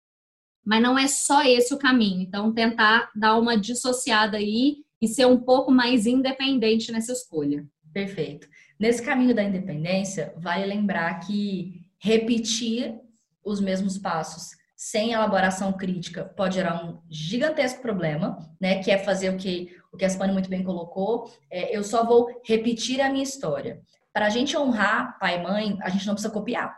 Mas 0.66 0.82
não 0.82 0.98
é 0.98 1.08
só 1.08 1.44
esse 1.44 1.74
o 1.74 1.78
caminho. 1.78 2.22
Então, 2.22 2.54
tentar 2.54 3.12
dar 3.14 3.38
uma 3.38 3.58
dissociada 3.58 4.38
aí 4.38 4.78
e 5.02 5.10
ser 5.10 5.26
um 5.26 5.38
pouco 5.38 5.70
mais 5.70 6.06
independente 6.06 6.90
nessa 6.90 7.12
escolha. 7.12 7.68
Perfeito. 7.94 8.48
Nesse 8.80 9.02
caminho 9.02 9.36
da 9.36 9.44
independência, 9.44 10.34
vale 10.38 10.66
lembrar 10.66 11.20
que 11.20 11.82
repetir 12.00 13.00
os 13.44 13.62
mesmos 13.62 13.98
passos 13.98 14.52
sem 14.76 15.14
elaboração 15.14 15.72
crítica 15.72 16.26
pode 16.26 16.56
gerar 16.56 16.84
um 16.84 17.02
gigantesco 17.10 17.82
problema, 17.82 18.38
né? 18.60 18.84
Que 18.84 18.92
é 18.92 18.98
fazer 18.98 19.30
o 19.30 19.38
que 19.38 19.74
o 19.94 19.98
que 19.98 20.04
a 20.04 20.10
Spani 20.10 20.34
muito 20.34 20.50
bem 20.50 20.64
colocou. 20.64 21.32
É, 21.52 21.76
eu 21.78 21.84
só 21.84 22.04
vou 22.04 22.42
repetir 22.44 23.00
a 23.00 23.10
minha 23.10 23.24
história. 23.24 23.82
Para 24.12 24.26
a 24.26 24.30
gente 24.30 24.58
honrar 24.58 25.18
pai 25.20 25.40
e 25.40 25.44
mãe, 25.44 25.78
a 25.82 25.90
gente 25.90 26.08
não 26.08 26.16
precisa 26.16 26.34
copiar. 26.34 26.76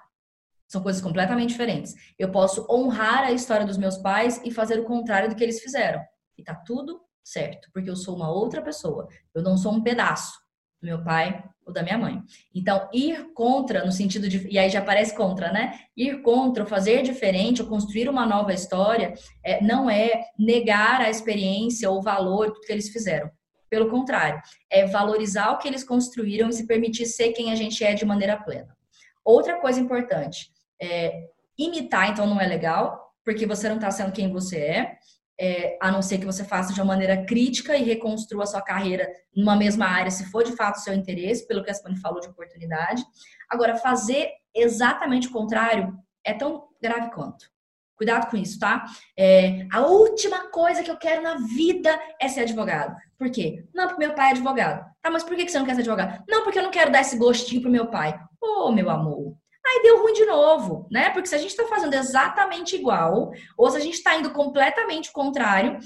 São 0.68 0.84
coisas 0.84 1.02
completamente 1.02 1.50
diferentes. 1.50 1.96
Eu 2.20 2.30
posso 2.30 2.68
honrar 2.70 3.24
a 3.24 3.32
história 3.32 3.66
dos 3.66 3.78
meus 3.78 3.98
pais 3.98 4.42
e 4.44 4.52
fazer 4.52 4.80
o 4.80 4.86
contrário 4.86 5.30
do 5.30 5.36
que 5.36 5.44
eles 5.44 5.62
fizeram. 5.62 6.04
E 6.38 6.44
tá 6.44 6.54
tudo 6.54 7.02
certo, 7.24 7.70
porque 7.74 7.90
eu 7.90 7.96
sou 7.96 8.16
uma 8.16 8.30
outra 8.30 8.62
pessoa. 8.62 9.08
Eu 9.34 9.42
não 9.42 9.58
sou 9.58 9.72
um 9.72 9.82
pedaço 9.82 10.45
do 10.86 10.92
meu 10.92 11.04
pai 11.04 11.44
ou 11.66 11.74
da 11.74 11.82
minha 11.82 11.98
mãe. 11.98 12.22
Então, 12.54 12.88
ir 12.94 13.34
contra, 13.34 13.84
no 13.84 13.92
sentido 13.92 14.30
de. 14.30 14.48
E 14.48 14.60
aí 14.60 14.70
já 14.70 14.80
aparece 14.80 15.16
contra, 15.16 15.52
né? 15.52 15.80
Ir 15.98 16.22
contra, 16.22 16.64
ou 16.64 16.70
fazer 16.70 17.02
diferente, 17.02 17.62
ou 17.62 17.68
construir 17.68 18.08
uma 18.08 18.26
nova 18.26 18.54
história, 18.54 19.16
é, 19.44 19.62
não 19.64 19.90
é 19.90 20.26
negar 20.38 21.02
a 21.02 21.10
experiência 21.10 21.90
ou 21.90 21.98
o 21.98 22.04
valor 22.04 22.54
que 22.62 22.72
eles 22.72 22.90
fizeram. 22.90 23.30
Pelo 23.68 23.90
contrário, 23.90 24.40
é 24.70 24.86
valorizar 24.86 25.52
o 25.52 25.58
que 25.58 25.68
eles 25.68 25.84
construíram 25.84 26.50
e 26.50 26.54
se 26.54 26.68
permitir 26.68 27.08
ser 27.08 27.34
quem 27.34 27.52
a 27.52 27.56
gente 27.56 27.84
é 27.84 27.94
de 27.96 28.06
maneira 28.06 28.38
plena. 28.38 28.76
Outra 29.24 29.60
coisa 29.60 29.80
importante, 29.80 30.52
é, 30.80 31.30
imitar, 31.58 32.12
então, 32.12 32.28
não 32.28 32.40
é 32.40 32.46
legal, 32.46 33.12
porque 33.24 33.48
você 33.48 33.68
não 33.68 33.78
está 33.78 33.90
sendo 33.90 34.12
quem 34.12 34.32
você 34.32 34.60
é 34.60 34.98
é, 35.40 35.78
a 35.82 35.92
não 35.92 36.02
ser 36.02 36.18
que 36.18 36.26
você 36.26 36.44
faça 36.44 36.74
de 36.74 36.80
uma 36.80 36.88
maneira 36.88 37.26
crítica 37.26 37.76
e 37.76 37.84
reconstrua 37.84 38.46
sua 38.46 38.62
carreira 38.62 39.10
numa 39.36 39.56
mesma 39.56 39.86
área, 39.86 40.12
se 40.12 40.26
for 40.32 40.44
de 40.44 40.56
fato 40.56 40.80
seu 40.80 40.94
interesse, 40.94 41.48
pelo 41.48 41.64
que 41.64 41.70
a 41.70 41.74
Spani 41.74 41.98
falou 41.98 42.20
de 42.20 42.28
oportunidade. 42.28 43.04
Agora, 43.50 43.76
fazer 43.76 44.30
exatamente 44.54 45.28
o 45.28 45.32
contrário 45.32 45.94
é 46.24 46.34
tão 46.34 46.68
grave 46.82 47.12
quanto. 47.12 47.54
Cuidado 47.96 48.30
com 48.30 48.36
isso, 48.36 48.60
tá? 48.60 48.86
É, 49.18 49.66
a 49.72 49.82
última 49.82 50.50
coisa 50.50 50.84
que 50.84 50.92
eu 50.92 50.98
quero 50.98 51.22
na 51.22 51.36
vida 51.36 51.98
é 52.20 52.28
ser 52.28 52.42
advogado. 52.42 52.96
Por 53.18 53.30
quê? 53.30 53.66
Não, 53.74 53.88
porque 53.88 54.06
meu 54.06 54.14
pai 54.14 54.30
é 54.30 54.32
advogado. 54.32 54.86
Tá, 55.02 55.10
mas 55.10 55.24
por 55.24 55.36
que 55.36 55.48
você 55.48 55.58
não 55.58 55.66
quer 55.66 55.76
ser 55.76 55.82
advogado? 55.82 56.22
Não, 56.28 56.44
porque 56.44 56.60
eu 56.60 56.64
não 56.64 56.72
quero 56.72 56.92
dar 56.92 57.02
esse 57.02 57.18
gostinho 57.18 57.62
pro 57.62 57.72
meu 57.72 57.88
pai. 57.88 58.20
Ô, 58.42 58.68
oh, 58.68 58.72
meu 58.72 58.90
amor, 58.90 59.38
aí 59.68 59.82
deu 59.84 60.02
ruim 60.02 60.14
de 60.14 60.26
novo, 60.26 60.88
né? 60.92 61.10
Porque 61.10 61.28
se 61.28 61.36
a 61.36 61.38
gente 61.38 61.50
está 61.50 61.66
fazendo 61.66 61.94
exatamente 61.94 62.76
igual, 62.76 63.32
ou 63.58 63.70
se 63.72 63.78
a 63.78 63.80
gente 63.80 63.96
está 63.96 64.16
indo 64.16 64.32
completamente 64.32 65.12
contrário, 65.12 65.80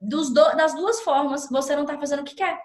dos 0.00 0.32
do, 0.32 0.56
das 0.56 0.74
duas 0.74 1.00
formas, 1.00 1.48
você 1.48 1.76
não 1.76 1.82
está 1.82 1.98
fazendo 1.98 2.20
o 2.20 2.24
que 2.24 2.34
quer. 2.34 2.58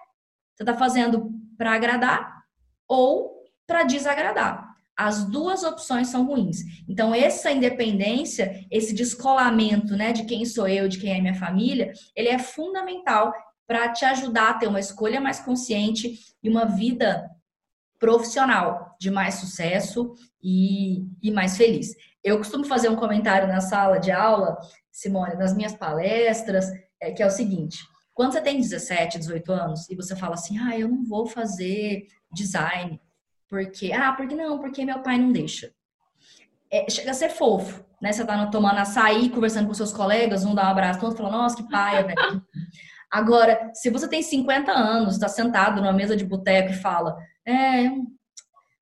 Você 0.54 0.62
está 0.62 0.74
fazendo 0.74 1.30
para 1.56 1.72
agradar 1.72 2.42
ou 2.88 3.44
para 3.66 3.84
desagradar. 3.84 4.66
As 4.96 5.24
duas 5.24 5.62
opções 5.62 6.08
são 6.08 6.26
ruins. 6.26 6.58
Então, 6.88 7.14
essa 7.14 7.52
independência, 7.52 8.66
esse 8.68 8.92
descolamento 8.92 9.94
né, 9.96 10.12
de 10.12 10.24
quem 10.24 10.44
sou 10.44 10.66
eu, 10.66 10.88
de 10.88 10.98
quem 10.98 11.16
é 11.16 11.20
minha 11.20 11.36
família, 11.36 11.92
ele 12.16 12.28
é 12.28 12.38
fundamental 12.38 13.32
para 13.64 13.92
te 13.92 14.04
ajudar 14.04 14.50
a 14.50 14.54
ter 14.54 14.66
uma 14.66 14.80
escolha 14.80 15.20
mais 15.20 15.38
consciente 15.38 16.18
e 16.42 16.48
uma 16.48 16.64
vida 16.64 17.30
profissional 18.00 18.87
de 18.98 19.10
mais 19.10 19.36
sucesso 19.36 20.14
e, 20.42 21.06
e 21.22 21.30
mais 21.30 21.56
feliz. 21.56 21.94
Eu 22.22 22.38
costumo 22.38 22.64
fazer 22.64 22.88
um 22.88 22.96
comentário 22.96 23.46
na 23.46 23.60
sala 23.60 23.98
de 23.98 24.10
aula, 24.10 24.58
Simone, 24.90 25.36
nas 25.36 25.54
minhas 25.54 25.74
palestras, 25.74 26.70
é, 27.00 27.12
que 27.12 27.22
é 27.22 27.26
o 27.26 27.30
seguinte: 27.30 27.78
quando 28.12 28.32
você 28.32 28.40
tem 28.40 28.60
17, 28.60 29.18
18 29.18 29.52
anos 29.52 29.88
e 29.88 29.94
você 29.94 30.16
fala 30.16 30.34
assim, 30.34 30.58
ah, 30.58 30.76
eu 30.76 30.88
não 30.88 31.04
vou 31.04 31.26
fazer 31.26 32.06
design, 32.32 33.00
porque, 33.48 33.92
ah, 33.92 34.12
porque 34.12 34.34
não? 34.34 34.58
Porque 34.58 34.84
meu 34.84 35.00
pai 35.00 35.18
não 35.18 35.32
deixa. 35.32 35.72
É, 36.70 36.90
chega 36.90 37.12
a 37.12 37.14
ser 37.14 37.30
fofo, 37.30 37.82
né? 38.02 38.12
Você 38.12 38.24
tá 38.24 38.46
tomando 38.46 38.78
açaí, 38.78 39.30
conversando 39.30 39.68
com 39.68 39.74
seus 39.74 39.92
colegas, 39.92 40.44
um 40.44 40.54
dá 40.54 40.64
um 40.64 40.70
abraço, 40.70 41.00
todo 41.00 41.16
fala, 41.16 41.30
nossa, 41.30 41.56
que 41.56 41.70
paia, 41.70 42.02
velho. 42.04 42.44
Agora, 43.10 43.70
se 43.72 43.88
você 43.88 44.06
tem 44.06 44.20
50 44.20 44.70
anos, 44.70 45.14
está 45.14 45.28
sentado 45.28 45.80
numa 45.80 45.94
mesa 45.94 46.14
de 46.14 46.26
boteco 46.26 46.72
e 46.72 46.76
fala, 46.76 47.16
é, 47.46 47.90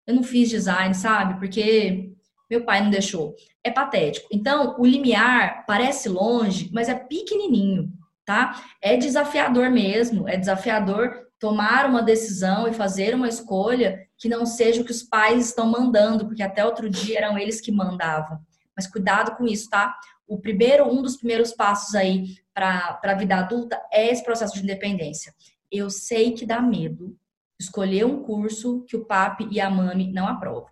eu 0.06 0.16
não 0.16 0.24
fiz 0.24 0.50
design, 0.50 0.94
sabe? 0.94 1.40
Porque 1.40 2.12
meu 2.50 2.64
pai 2.64 2.82
não 2.82 2.90
deixou. 2.90 3.36
É 3.64 3.72
patético. 3.72 4.28
Então, 4.32 4.76
o 4.78 4.86
limiar 4.86 5.66
parece 5.66 6.10
longe, 6.10 6.70
mas 6.74 6.90
é 6.90 6.94
pequenininho, 6.94 7.92
tá? 8.26 8.62
É 8.82 8.98
desafiador 8.98 9.70
mesmo, 9.70 10.28
é 10.28 10.38
desafiador 10.38 11.24
tomar 11.40 11.86
uma 11.86 12.02
decisão 12.02 12.68
e 12.68 12.74
fazer 12.74 13.14
uma 13.14 13.28
escolha 13.28 14.08
que 14.18 14.30
não 14.30 14.46
seja 14.46 14.82
o 14.82 14.86
que 14.86 14.92
os 14.92 15.04
pais 15.04 15.48
estão 15.48 15.66
mandando, 15.66 16.26
porque 16.26 16.42
até 16.42 16.64
outro 16.64 16.90
dia 16.90 17.18
eram 17.20 17.38
eles 17.38 17.60
que 17.60 17.72
mandavam. 17.72 18.40
Mas 18.76 18.88
cuidado 18.88 19.36
com 19.36 19.46
isso, 19.46 19.70
tá? 19.70 19.94
O 20.28 20.40
primeiro, 20.40 20.88
um 20.88 21.02
dos 21.02 21.18
primeiros 21.18 21.52
passos 21.52 21.96
aí 21.96 22.38
para 22.54 23.00
a 23.04 23.14
vida 23.14 23.36
adulta 23.36 23.82
é 23.92 24.10
esse 24.10 24.24
processo 24.24 24.54
de 24.54 24.64
independência. 24.64 25.34
Eu 25.72 25.90
sei 25.90 26.32
que 26.32 26.46
dá 26.46 26.62
medo 26.62 27.18
escolher 27.64 28.06
um 28.06 28.24
curso 28.24 28.86
que 28.88 28.96
o 28.96 29.06
papi 29.06 29.48
e 29.52 29.60
a 29.60 29.70
mami 29.70 30.12
não 30.12 30.28
aprovam. 30.28 30.70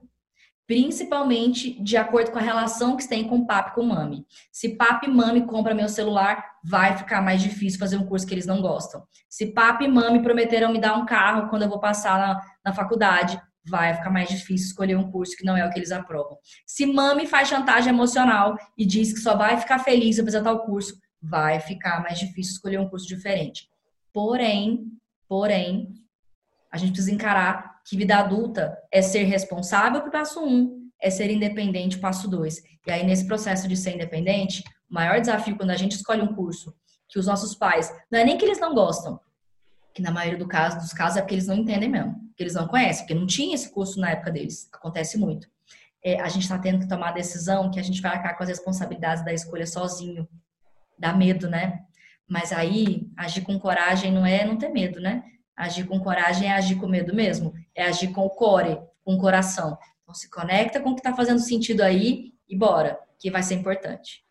Principalmente 0.68 1.82
de 1.84 1.98
acordo 1.98 2.32
com 2.32 2.40
a 2.40 2.42
relação 2.42 2.96
que 2.96 3.08
tem 3.08 3.28
com 3.28 3.40
o 3.40 3.48
papi 3.48 3.72
e 3.72 3.74
com 3.74 3.82
o 3.82 3.88
mami. 3.88 4.26
Se 4.52 4.78
papi 4.78 5.08
e 5.08 5.10
mami 5.10 5.46
compra 5.46 5.76
meu 5.76 5.90
celular, 5.90 6.44
vai 6.64 6.96
ficar 6.96 7.22
mais 7.22 7.42
difícil 7.42 7.80
fazer 7.80 7.98
um 7.98 8.06
curso 8.06 8.26
que 8.26 8.34
eles 8.34 8.46
não 8.46 8.62
gostam. 8.62 9.04
Se 9.30 9.48
papi 9.48 9.86
e 9.86 9.88
mami 9.88 10.22
prometeram 10.22 10.72
me 10.72 10.80
dar 10.80 10.98
um 10.98 11.06
carro 11.06 11.50
quando 11.50 11.64
eu 11.64 11.70
vou 11.70 11.80
passar 11.80 12.18
na, 12.20 12.42
na 12.64 12.74
faculdade, 12.74 13.42
vai 13.68 13.94
ficar 13.94 14.10
mais 14.10 14.30
difícil 14.30 14.68
escolher 14.68 14.96
um 14.96 15.12
curso 15.12 15.36
que 15.36 15.46
não 15.46 15.58
é 15.58 15.66
o 15.66 15.70
que 15.70 15.80
eles 15.80 15.92
aprovam. 15.92 16.38
Se 16.66 16.86
mami 16.86 17.28
faz 17.28 17.50
chantagem 17.50 17.94
emocional 17.94 18.56
e 18.78 18.86
diz 18.86 19.14
que 19.14 19.20
só 19.20 19.36
vai 19.36 19.58
ficar 19.58 19.80
feliz 19.80 20.16
se 20.16 20.22
apresentar 20.22 20.52
o 20.52 20.66
curso, 20.66 20.98
vai 21.22 21.60
ficar 21.60 22.02
mais 22.02 22.18
difícil 22.18 22.54
escolher 22.54 22.80
um 22.80 22.90
curso 22.90 23.08
diferente. 23.08 23.70
Porém, 24.12 24.86
porém, 25.28 25.94
a 26.72 26.78
gente 26.78 26.94
precisa 26.94 27.14
encarar 27.14 27.82
que 27.86 27.98
vida 27.98 28.18
adulta 28.18 28.78
é 28.92 29.02
ser 29.02 29.24
responsável 29.24 30.02
para 30.02 30.12
passo 30.12 30.44
um, 30.44 30.90
é 31.02 31.10
ser 31.10 31.30
independente, 31.30 31.98
passo 31.98 32.28
dois. 32.30 32.64
E 32.88 32.92
aí, 32.92 33.06
nesse 33.06 33.26
processo 33.26 33.68
de 33.68 33.76
ser 33.76 33.96
independente, 33.96 34.64
o 34.90 34.94
maior 34.94 35.20
desafio 35.20 35.58
quando 35.58 35.72
a 35.72 35.76
gente 35.76 35.96
escolhe 35.96 36.22
um 36.22 36.34
curso 36.34 36.74
que 37.10 37.20
os 37.20 37.26
nossos 37.26 37.54
pais, 37.54 37.94
não 38.10 38.20
é 38.20 38.24
nem 38.24 38.38
que 38.38 38.46
eles 38.46 38.60
não 38.60 38.74
gostam, 38.74 39.20
que 39.94 40.02
na 40.02 40.12
maioria 40.12 40.40
do 40.40 40.48
caso, 40.48 40.78
dos 40.78 40.94
casos 40.94 41.18
é 41.18 41.22
porque 41.22 41.36
eles 41.36 41.48
não 41.48 41.56
entendem 41.56 41.90
mesmo, 41.90 42.16
que 42.38 42.42
eles 42.42 42.54
não 42.54 42.68
conhecem, 42.68 43.04
porque 43.04 43.20
não 43.20 43.28
tinha 43.28 43.54
esse 43.54 43.70
curso 43.70 44.00
na 44.00 44.12
época 44.12 44.32
deles. 44.32 44.70
Acontece 44.72 45.18
muito. 45.18 45.50
É, 46.04 46.22
a 46.22 46.30
gente 46.30 46.44
está 46.44 46.58
tendo 46.58 46.80
que 46.80 46.88
tomar 46.88 47.10
a 47.10 47.14
decisão 47.14 47.70
que 47.70 47.80
a 47.80 47.84
gente 47.84 48.02
vai 48.02 48.16
arcar 48.16 48.38
com 48.38 48.44
as 48.44 48.50
responsabilidades 48.50 49.26
da 49.26 49.34
escolha 49.34 49.68
sozinho. 49.68 50.28
Dá 50.98 51.14
medo, 51.14 51.50
né? 51.50 51.82
Mas 52.28 52.54
aí, 52.54 53.10
agir 53.18 53.42
com 53.42 53.60
coragem 53.60 54.12
não 54.12 54.26
é 54.26 54.46
não 54.46 54.58
ter 54.58 54.70
medo, 54.70 55.02
né? 55.02 55.24
Agir 55.56 55.86
com 55.86 56.00
coragem 56.00 56.48
é 56.48 56.54
agir 56.54 56.76
com 56.76 56.88
medo 56.88 57.14
mesmo, 57.14 57.54
é 57.76 57.84
agir 57.84 58.12
com 58.12 58.26
o 58.26 58.30
core, 58.30 58.80
com 59.04 59.16
o 59.16 59.20
coração. 59.20 59.78
Então 60.02 60.14
se 60.14 60.30
conecta 60.30 60.80
com 60.80 60.92
o 60.92 60.96
que 60.96 61.02
está 61.02 61.14
fazendo 61.14 61.40
sentido 61.40 61.82
aí 61.82 62.34
e 62.48 62.56
bora, 62.56 63.00
que 63.20 63.32
vai 63.32 63.44
ser 63.44 63.56
importante. 63.56 64.24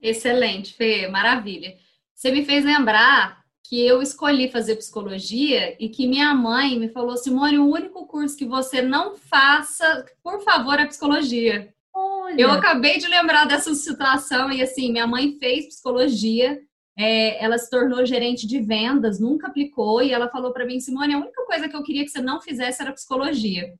Excelente, 0.00 0.74
Fê, 0.74 1.08
maravilha. 1.08 1.76
Você 2.14 2.30
me 2.30 2.44
fez 2.44 2.64
lembrar 2.64 3.38
que 3.68 3.86
eu 3.86 4.00
escolhi 4.00 4.50
fazer 4.50 4.76
psicologia 4.76 5.76
e 5.78 5.88
que 5.88 6.06
minha 6.06 6.34
mãe 6.34 6.78
me 6.78 6.88
falou, 6.88 7.16
Simone, 7.16 7.58
o 7.58 7.70
único 7.70 8.06
curso 8.06 8.36
que 8.36 8.46
você 8.46 8.80
não 8.80 9.14
faça, 9.14 10.06
por 10.22 10.42
favor, 10.42 10.80
é 10.80 10.86
psicologia. 10.86 11.72
Olha. 11.92 12.40
Eu 12.40 12.50
acabei 12.50 12.98
de 12.98 13.06
lembrar 13.06 13.44
dessa 13.44 13.74
situação 13.74 14.50
e 14.50 14.62
assim, 14.62 14.90
minha 14.90 15.06
mãe 15.06 15.36
fez 15.38 15.66
psicologia, 15.66 16.58
é, 16.98 17.42
ela 17.42 17.56
se 17.56 17.70
tornou 17.70 18.04
gerente 18.04 18.44
de 18.44 18.58
vendas, 18.60 19.20
nunca 19.20 19.46
aplicou, 19.46 20.02
e 20.02 20.12
ela 20.12 20.28
falou 20.28 20.52
para 20.52 20.66
mim, 20.66 20.80
Simone, 20.80 21.14
a 21.14 21.18
única 21.18 21.44
coisa 21.44 21.68
que 21.68 21.76
eu 21.76 21.82
queria 21.84 22.04
que 22.04 22.10
você 22.10 22.20
não 22.20 22.40
fizesse 22.40 22.82
era 22.82 22.92
psicologia. 22.92 23.72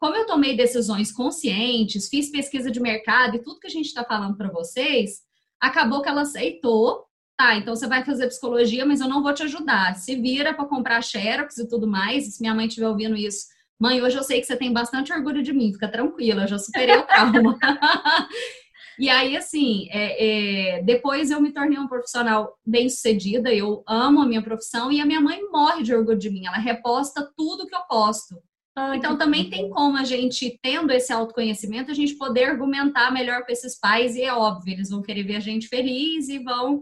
Como 0.00 0.16
eu 0.16 0.26
tomei 0.26 0.56
decisões 0.56 1.12
conscientes, 1.12 2.08
fiz 2.08 2.30
pesquisa 2.30 2.72
de 2.72 2.80
mercado 2.80 3.36
e 3.36 3.42
tudo 3.42 3.60
que 3.60 3.68
a 3.68 3.70
gente 3.70 3.86
está 3.86 4.02
falando 4.02 4.36
para 4.36 4.50
vocês, 4.50 5.20
acabou 5.60 6.02
que 6.02 6.08
ela 6.08 6.22
aceitou. 6.22 7.04
Tá, 7.36 7.56
então 7.56 7.74
você 7.74 7.86
vai 7.86 8.04
fazer 8.04 8.26
psicologia, 8.28 8.84
mas 8.84 9.00
eu 9.00 9.08
não 9.08 9.22
vou 9.22 9.32
te 9.32 9.44
ajudar. 9.44 9.94
Se 9.94 10.16
vira 10.16 10.52
para 10.52 10.66
comprar 10.66 11.02
xerox 11.02 11.56
e 11.58 11.68
tudo 11.68 11.86
mais. 11.86 12.34
se 12.34 12.40
minha 12.40 12.54
mãe 12.54 12.66
estiver 12.66 12.88
ouvindo 12.88 13.16
isso, 13.16 13.46
mãe, 13.80 14.02
hoje 14.02 14.16
eu 14.16 14.22
sei 14.24 14.40
que 14.40 14.46
você 14.46 14.56
tem 14.56 14.72
bastante 14.72 15.12
orgulho 15.12 15.42
de 15.42 15.52
mim, 15.52 15.72
fica 15.72 15.88
tranquila, 15.88 16.42
eu 16.42 16.48
já 16.48 16.58
superei 16.58 16.96
o 16.96 17.06
trauma. 17.06 17.56
E 18.98 19.08
aí, 19.08 19.36
assim, 19.36 19.88
é, 19.90 20.76
é, 20.78 20.82
depois 20.82 21.30
eu 21.30 21.40
me 21.40 21.52
tornei 21.52 21.78
uma 21.78 21.88
profissional 21.88 22.56
bem 22.64 22.88
sucedida, 22.88 23.52
eu 23.52 23.82
amo 23.86 24.20
a 24.20 24.26
minha 24.26 24.42
profissão 24.42 24.92
e 24.92 25.00
a 25.00 25.06
minha 25.06 25.20
mãe 25.20 25.40
morre 25.50 25.82
de 25.82 25.94
orgulho 25.94 26.18
de 26.18 26.30
mim, 26.30 26.46
ela 26.46 26.58
reposta 26.58 27.30
tudo 27.36 27.66
que 27.66 27.74
eu 27.74 27.82
posto. 27.88 28.36
Ai, 28.76 28.96
então, 28.96 29.16
também 29.16 29.48
tem 29.48 29.70
como 29.70 29.96
a 29.96 30.02
gente, 30.02 30.58
tendo 30.60 30.92
esse 30.92 31.12
autoconhecimento, 31.12 31.92
a 31.92 31.94
gente 31.94 32.16
poder 32.16 32.44
argumentar 32.44 33.12
melhor 33.12 33.44
com 33.44 33.52
esses 33.52 33.78
pais, 33.78 34.16
e 34.16 34.22
é 34.22 34.34
óbvio, 34.34 34.72
eles 34.72 34.90
vão 34.90 35.00
querer 35.00 35.22
ver 35.22 35.36
a 35.36 35.40
gente 35.40 35.68
feliz 35.68 36.28
e 36.28 36.40
vão 36.40 36.80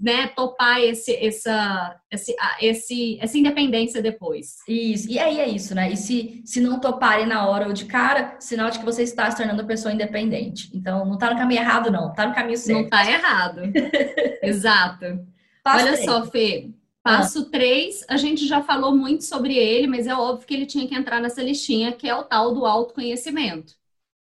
né, 0.00 0.28
topar 0.28 0.80
esse, 0.80 1.14
essa, 1.14 2.00
esse, 2.10 2.34
esse, 2.60 3.18
essa 3.20 3.38
independência 3.38 4.00
depois. 4.00 4.56
Isso, 4.66 5.10
e 5.10 5.18
aí 5.18 5.38
é 5.38 5.48
isso, 5.48 5.74
né? 5.74 5.92
E 5.92 5.96
se, 5.96 6.42
se 6.44 6.60
não 6.60 6.80
toparem 6.80 7.26
na 7.26 7.46
hora 7.46 7.66
ou 7.66 7.72
de 7.72 7.84
cara, 7.84 8.36
sinal 8.40 8.70
de 8.70 8.78
que 8.78 8.84
você 8.84 9.02
está 9.02 9.30
se 9.30 9.36
tornando 9.36 9.66
pessoa 9.66 9.92
independente. 9.92 10.70
Então, 10.74 11.04
não 11.04 11.14
está 11.14 11.30
no 11.30 11.38
caminho 11.38 11.60
errado, 11.60 11.90
não, 11.90 12.10
está 12.10 12.26
no 12.26 12.34
caminho 12.34 12.56
certo. 12.56 12.78
Não 12.78 12.84
está 12.84 13.10
errado. 13.10 13.60
Exato. 14.42 15.26
Passo 15.62 15.84
Olha 15.84 15.92
três. 15.92 16.04
só, 16.04 16.26
Fê. 16.26 16.70
Passo 17.06 17.44
3, 17.50 18.02
ah. 18.08 18.14
a 18.14 18.16
gente 18.16 18.48
já 18.48 18.64
falou 18.64 18.96
muito 18.96 19.22
sobre 19.22 19.56
ele, 19.56 19.86
mas 19.86 20.08
é 20.08 20.14
óbvio 20.14 20.44
que 20.44 20.54
ele 20.54 20.66
tinha 20.66 20.88
que 20.88 20.94
entrar 20.94 21.20
nessa 21.20 21.40
listinha, 21.40 21.92
que 21.92 22.08
é 22.08 22.14
o 22.14 22.24
tal 22.24 22.52
do 22.52 22.66
autoconhecimento. 22.66 23.74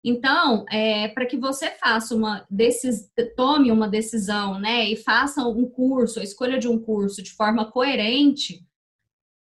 Então, 0.03 0.65
é, 0.71 1.09
para 1.09 1.27
que 1.27 1.37
você 1.37 1.71
faça 1.73 2.15
uma 2.15 2.47
decis... 2.51 3.11
tome 3.37 3.71
uma 3.71 3.89
decisão, 3.89 4.59
né, 4.59 4.89
e 4.89 4.97
faça 4.97 5.47
um 5.47 5.69
curso, 5.69 6.21
a 6.21 6.25
escolha 6.25 6.59
de 6.59 6.69
um 6.69 6.79
curso 6.79 7.23
de 7.23 7.33
forma 7.33 7.71
coerente, 7.71 8.65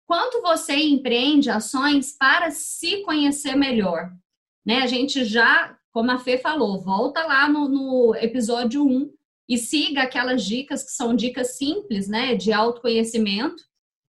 quanto 0.07 0.43
você 0.43 0.75
empreende 0.75 1.49
ações 1.49 2.15
para 2.19 2.51
se 2.51 3.03
conhecer 3.03 3.57
melhor, 3.57 4.13
né? 4.65 4.83
A 4.83 4.87
gente 4.87 5.25
já, 5.25 5.75
como 5.91 6.11
a 6.11 6.19
Fê 6.19 6.37
falou, 6.37 6.83
volta 6.83 7.25
lá 7.25 7.49
no, 7.49 7.67
no 7.67 8.15
episódio 8.17 8.85
1 8.85 9.11
e 9.49 9.57
siga 9.57 10.03
aquelas 10.03 10.45
dicas 10.45 10.85
que 10.85 10.91
são 10.91 11.17
dicas 11.17 11.57
simples, 11.57 12.09
né, 12.09 12.35
de 12.35 12.53
autoconhecimento. 12.53 13.63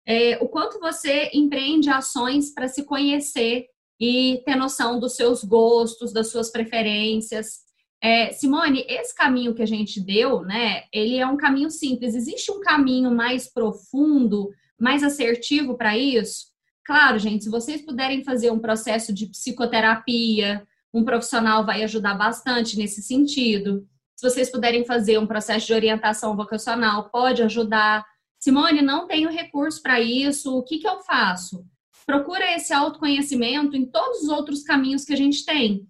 É, 0.06 0.38
o 0.42 0.49
quanto 0.49 0.80
você 0.80 1.30
empreende 1.35 1.90
ações 1.90 2.50
para 2.50 2.66
se 2.66 2.85
conhecer 2.85 3.66
e 4.00 4.42
ter 4.47 4.57
noção 4.57 4.99
dos 4.99 5.14
seus 5.14 5.45
gostos, 5.45 6.12
das 6.12 6.30
suas 6.30 6.50
preferências. 6.50 7.61
É, 8.02 8.33
Simone, 8.33 8.87
esse 8.88 9.14
caminho 9.14 9.54
que 9.54 9.62
a 9.62 9.66
gente 9.66 10.00
deu, 10.00 10.40
né, 10.40 10.85
ele 10.90 11.19
é 11.19 11.26
um 11.26 11.37
caminho 11.37 11.71
simples. 11.71 12.14
Existe 12.14 12.50
um 12.50 12.61
caminho 12.61 13.11
mais 13.11 13.52
profundo, 13.52 14.50
mais 14.80 15.02
assertivo 15.02 15.76
para 15.76 15.99
isso? 15.99 16.47
Claro, 16.83 17.19
gente, 17.19 17.45
se 17.45 17.50
vocês 17.50 17.83
puderem 17.83 18.25
fazer 18.25 18.50
um 18.50 18.59
processo 18.59 19.12
de 19.12 19.26
psicoterapia, 19.26 20.66
um 20.92 21.04
profissional 21.04 21.64
vai 21.64 21.83
ajudar 21.85 22.14
bastante 22.14 22.78
nesse 22.78 23.02
sentido. 23.02 23.87
Se 24.16 24.28
vocês 24.28 24.50
puderem 24.50 24.85
fazer 24.85 25.19
um 25.19 25.26
processo 25.26 25.66
de 25.66 25.75
orientação 25.75 26.35
vocacional, 26.35 27.11
pode 27.11 27.42
ajudar. 27.42 28.04
Simone, 28.38 28.80
não 28.80 29.07
tenho 29.07 29.30
recurso 29.30 29.83
para 29.83 30.00
isso, 30.00 30.57
o 30.57 30.62
que, 30.62 30.78
que 30.78 30.88
eu 30.88 31.00
faço? 31.02 31.64
Procura 32.11 32.57
esse 32.57 32.73
autoconhecimento 32.73 33.76
em 33.76 33.87
todos 33.87 34.23
os 34.23 34.29
outros 34.29 34.64
caminhos 34.64 35.05
que 35.05 35.12
a 35.12 35.17
gente 35.17 35.45
tem. 35.45 35.87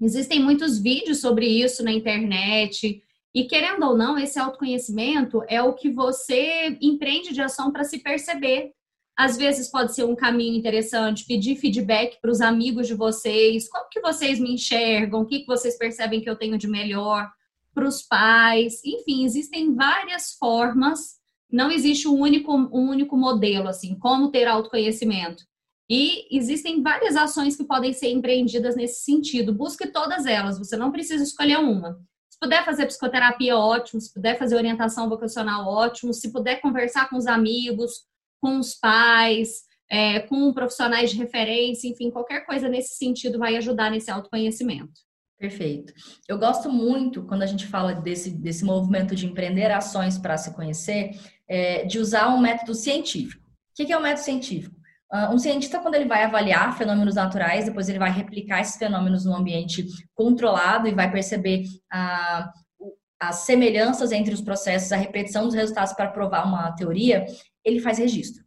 Existem 0.00 0.40
muitos 0.40 0.78
vídeos 0.78 1.20
sobre 1.20 1.44
isso 1.44 1.82
na 1.82 1.90
internet. 1.90 3.02
E 3.34 3.44
querendo 3.44 3.84
ou 3.84 3.96
não, 3.96 4.16
esse 4.16 4.38
autoconhecimento 4.38 5.42
é 5.48 5.60
o 5.60 5.74
que 5.74 5.90
você 5.90 6.78
empreende 6.80 7.34
de 7.34 7.42
ação 7.42 7.72
para 7.72 7.82
se 7.82 7.98
perceber. 7.98 8.70
Às 9.18 9.36
vezes 9.36 9.68
pode 9.68 9.92
ser 9.92 10.04
um 10.04 10.14
caminho 10.14 10.56
interessante 10.56 11.26
pedir 11.26 11.56
feedback 11.56 12.20
para 12.22 12.30
os 12.30 12.40
amigos 12.40 12.86
de 12.86 12.94
vocês, 12.94 13.68
como 13.68 13.88
que 13.90 14.00
vocês 14.00 14.38
me 14.38 14.54
enxergam, 14.54 15.22
o 15.22 15.26
que, 15.26 15.40
que 15.40 15.46
vocês 15.48 15.76
percebem 15.76 16.20
que 16.20 16.30
eu 16.30 16.36
tenho 16.36 16.56
de 16.56 16.68
melhor, 16.68 17.28
para 17.74 17.88
os 17.88 18.02
pais, 18.02 18.80
enfim, 18.84 19.24
existem 19.24 19.74
várias 19.74 20.32
formas, 20.34 21.19
não 21.52 21.70
existe 21.70 22.06
um 22.06 22.18
único, 22.18 22.52
um 22.54 22.88
único 22.90 23.16
modelo, 23.16 23.68
assim, 23.68 23.98
como 23.98 24.30
ter 24.30 24.46
autoconhecimento. 24.46 25.44
E 25.88 26.28
existem 26.36 26.82
várias 26.82 27.16
ações 27.16 27.56
que 27.56 27.64
podem 27.64 27.92
ser 27.92 28.10
empreendidas 28.10 28.76
nesse 28.76 29.02
sentido. 29.02 29.52
Busque 29.52 29.88
todas 29.88 30.24
elas, 30.24 30.58
você 30.58 30.76
não 30.76 30.92
precisa 30.92 31.24
escolher 31.24 31.58
uma. 31.58 31.98
Se 32.30 32.38
puder 32.40 32.64
fazer 32.64 32.86
psicoterapia, 32.86 33.56
ótimo. 33.56 34.00
Se 34.00 34.14
puder 34.14 34.38
fazer 34.38 34.54
orientação 34.54 35.08
vocacional, 35.08 35.66
ótimo. 35.66 36.14
Se 36.14 36.32
puder 36.32 36.60
conversar 36.60 37.10
com 37.10 37.16
os 37.16 37.26
amigos, 37.26 38.04
com 38.40 38.58
os 38.58 38.74
pais, 38.74 39.64
é, 39.90 40.20
com 40.20 40.52
profissionais 40.52 41.10
de 41.10 41.16
referência, 41.16 41.88
enfim, 41.88 42.10
qualquer 42.10 42.46
coisa 42.46 42.68
nesse 42.68 42.94
sentido 42.94 43.38
vai 43.38 43.56
ajudar 43.56 43.90
nesse 43.90 44.10
autoconhecimento. 44.10 44.92
Perfeito. 45.40 45.92
Eu 46.28 46.38
gosto 46.38 46.70
muito, 46.70 47.24
quando 47.24 47.42
a 47.42 47.46
gente 47.46 47.66
fala 47.66 47.94
desse, 47.94 48.30
desse 48.30 48.62
movimento 48.62 49.16
de 49.16 49.26
empreender 49.26 49.72
ações 49.72 50.18
para 50.18 50.36
se 50.36 50.54
conhecer, 50.54 51.18
é, 51.50 51.84
de 51.84 51.98
usar 51.98 52.28
um 52.28 52.40
método 52.40 52.74
científico. 52.74 53.42
O 53.42 53.84
que 53.84 53.92
é 53.92 53.96
o 53.96 53.98
um 53.98 54.02
método 54.02 54.24
científico? 54.24 54.76
Uh, 55.12 55.34
um 55.34 55.38
cientista, 55.38 55.80
quando 55.80 55.96
ele 55.96 56.04
vai 56.04 56.22
avaliar 56.22 56.78
fenômenos 56.78 57.16
naturais, 57.16 57.64
depois 57.64 57.88
ele 57.88 57.98
vai 57.98 58.12
replicar 58.12 58.60
esses 58.60 58.76
fenômenos 58.76 59.24
no 59.24 59.34
ambiente 59.34 59.84
controlado 60.14 60.86
e 60.86 60.94
vai 60.94 61.10
perceber 61.10 61.64
uh, 61.92 62.48
as 63.18 63.38
semelhanças 63.38 64.12
entre 64.12 64.32
os 64.32 64.40
processos, 64.40 64.92
a 64.92 64.96
repetição 64.96 65.44
dos 65.44 65.54
resultados 65.54 65.92
para 65.94 66.12
provar 66.12 66.46
uma 66.46 66.70
teoria, 66.72 67.26
ele 67.64 67.80
faz 67.80 67.98
registro. 67.98 68.44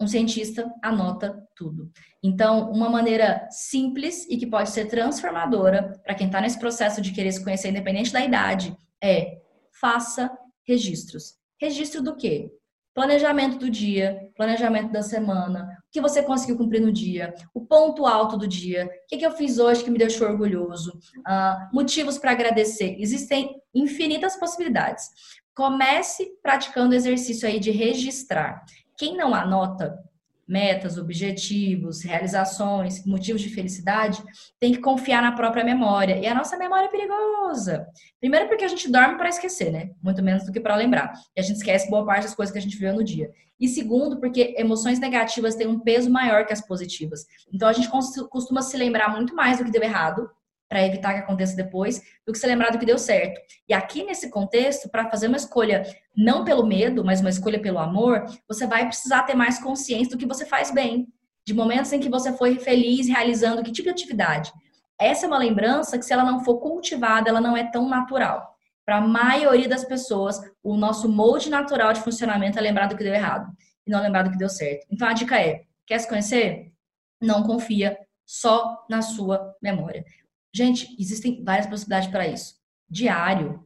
Um 0.00 0.08
cientista 0.08 0.68
anota 0.82 1.40
tudo. 1.54 1.88
Então, 2.22 2.72
uma 2.72 2.88
maneira 2.88 3.46
simples 3.50 4.26
e 4.28 4.36
que 4.36 4.46
pode 4.46 4.70
ser 4.70 4.86
transformadora 4.86 6.00
para 6.02 6.14
quem 6.14 6.26
está 6.26 6.40
nesse 6.40 6.58
processo 6.58 7.00
de 7.00 7.12
querer 7.12 7.30
se 7.30 7.44
conhecer, 7.44 7.68
independente 7.68 8.12
da 8.12 8.24
idade, 8.24 8.76
é 9.02 9.38
faça 9.80 10.30
registros. 10.66 11.39
Registro 11.60 12.02
do 12.02 12.16
quê? 12.16 12.50
Planejamento 12.94 13.58
do 13.58 13.70
dia, 13.70 14.30
planejamento 14.34 14.90
da 14.90 15.02
semana, 15.02 15.78
o 15.88 15.92
que 15.92 16.00
você 16.00 16.22
conseguiu 16.22 16.56
cumprir 16.56 16.80
no 16.80 16.90
dia, 16.90 17.34
o 17.54 17.64
ponto 17.64 18.06
alto 18.06 18.36
do 18.36 18.48
dia, 18.48 18.86
o 18.86 19.06
que, 19.06 19.18
que 19.18 19.26
eu 19.26 19.32
fiz 19.32 19.58
hoje 19.58 19.84
que 19.84 19.90
me 19.90 19.98
deixou 19.98 20.26
orgulhoso, 20.26 20.98
uh, 21.18 21.74
motivos 21.74 22.18
para 22.18 22.32
agradecer. 22.32 22.96
Existem 22.98 23.60
infinitas 23.74 24.36
possibilidades. 24.36 25.08
Comece 25.54 26.32
praticando 26.42 26.92
o 26.92 26.96
exercício 26.96 27.46
aí 27.46 27.60
de 27.60 27.70
registrar. 27.70 28.64
Quem 28.96 29.16
não 29.16 29.34
anota, 29.34 30.02
metas, 30.50 30.98
objetivos, 30.98 32.02
realizações, 32.02 33.06
motivos 33.06 33.40
de 33.40 33.48
felicidade, 33.48 34.22
tem 34.58 34.72
que 34.72 34.80
confiar 34.80 35.22
na 35.22 35.32
própria 35.32 35.64
memória. 35.64 36.18
E 36.18 36.26
a 36.26 36.34
nossa 36.34 36.58
memória 36.58 36.86
é 36.86 36.90
perigosa. 36.90 37.86
Primeiro 38.18 38.48
porque 38.48 38.64
a 38.64 38.68
gente 38.68 38.90
dorme 38.90 39.16
para 39.16 39.28
esquecer, 39.28 39.70
né? 39.70 39.90
Muito 40.02 40.22
menos 40.22 40.44
do 40.44 40.52
que 40.52 40.60
para 40.60 40.74
lembrar. 40.74 41.12
E 41.36 41.40
a 41.40 41.42
gente 41.42 41.56
esquece 41.56 41.88
boa 41.88 42.04
parte 42.04 42.24
das 42.24 42.34
coisas 42.34 42.52
que 42.52 42.58
a 42.58 42.62
gente 42.62 42.76
viu 42.76 42.92
no 42.92 43.04
dia. 43.04 43.30
E 43.60 43.68
segundo, 43.68 44.18
porque 44.18 44.54
emoções 44.58 44.98
negativas 44.98 45.54
têm 45.54 45.68
um 45.68 45.78
peso 45.78 46.10
maior 46.10 46.44
que 46.44 46.52
as 46.52 46.66
positivas. 46.66 47.26
Então 47.52 47.68
a 47.68 47.72
gente 47.72 47.88
costuma 48.28 48.62
se 48.62 48.76
lembrar 48.76 49.14
muito 49.14 49.34
mais 49.34 49.58
do 49.58 49.64
que 49.64 49.70
deu 49.70 49.82
errado 49.82 50.28
para 50.70 50.86
evitar 50.86 51.14
que 51.14 51.18
aconteça 51.18 51.56
depois, 51.56 52.00
do 52.24 52.32
que 52.32 52.38
se 52.38 52.46
lembrar 52.46 52.70
do 52.70 52.78
que 52.78 52.86
deu 52.86 52.96
certo. 52.96 53.40
E 53.68 53.74
aqui 53.74 54.04
nesse 54.04 54.30
contexto, 54.30 54.88
para 54.88 55.10
fazer 55.10 55.26
uma 55.26 55.36
escolha 55.36 55.82
não 56.16 56.44
pelo 56.44 56.64
medo, 56.64 57.04
mas 57.04 57.20
uma 57.20 57.28
escolha 57.28 57.60
pelo 57.60 57.80
amor, 57.80 58.24
você 58.46 58.68
vai 58.68 58.86
precisar 58.86 59.24
ter 59.24 59.34
mais 59.34 59.58
consciência 59.58 60.12
do 60.12 60.16
que 60.16 60.26
você 60.26 60.46
faz 60.46 60.70
bem, 60.70 61.08
de 61.44 61.52
momentos 61.52 61.92
em 61.92 61.98
que 61.98 62.08
você 62.08 62.32
foi 62.32 62.60
feliz 62.60 63.08
realizando 63.08 63.64
que 63.64 63.72
tipo 63.72 63.88
de 63.88 63.90
atividade. 63.90 64.52
Essa 64.96 65.26
é 65.26 65.28
uma 65.28 65.38
lembrança 65.38 65.98
que 65.98 66.04
se 66.04 66.12
ela 66.12 66.24
não 66.24 66.44
for 66.44 66.60
cultivada, 66.60 67.28
ela 67.28 67.40
não 67.40 67.56
é 67.56 67.68
tão 67.68 67.88
natural. 67.88 68.54
Para 68.86 68.98
a 68.98 69.00
maioria 69.00 69.68
das 69.68 69.84
pessoas, 69.84 70.40
o 70.62 70.76
nosso 70.76 71.08
molde 71.08 71.50
natural 71.50 71.92
de 71.92 72.00
funcionamento 72.00 72.58
é 72.58 72.62
lembrar 72.62 72.86
do 72.86 72.96
que 72.96 73.02
deu 73.02 73.12
errado 73.14 73.50
e 73.84 73.90
não 73.90 74.00
lembrar 74.00 74.22
do 74.22 74.30
que 74.30 74.38
deu 74.38 74.48
certo. 74.48 74.86
Então 74.88 75.08
a 75.08 75.12
dica 75.12 75.40
é: 75.40 75.62
quer 75.84 75.98
se 75.98 76.08
conhecer? 76.08 76.72
Não 77.20 77.42
confia 77.42 77.98
só 78.24 78.86
na 78.88 79.02
sua 79.02 79.56
memória. 79.60 80.04
Gente, 80.52 80.96
existem 80.98 81.42
várias 81.44 81.66
possibilidades 81.66 82.08
para 82.10 82.26
isso. 82.26 82.54
Diário, 82.88 83.64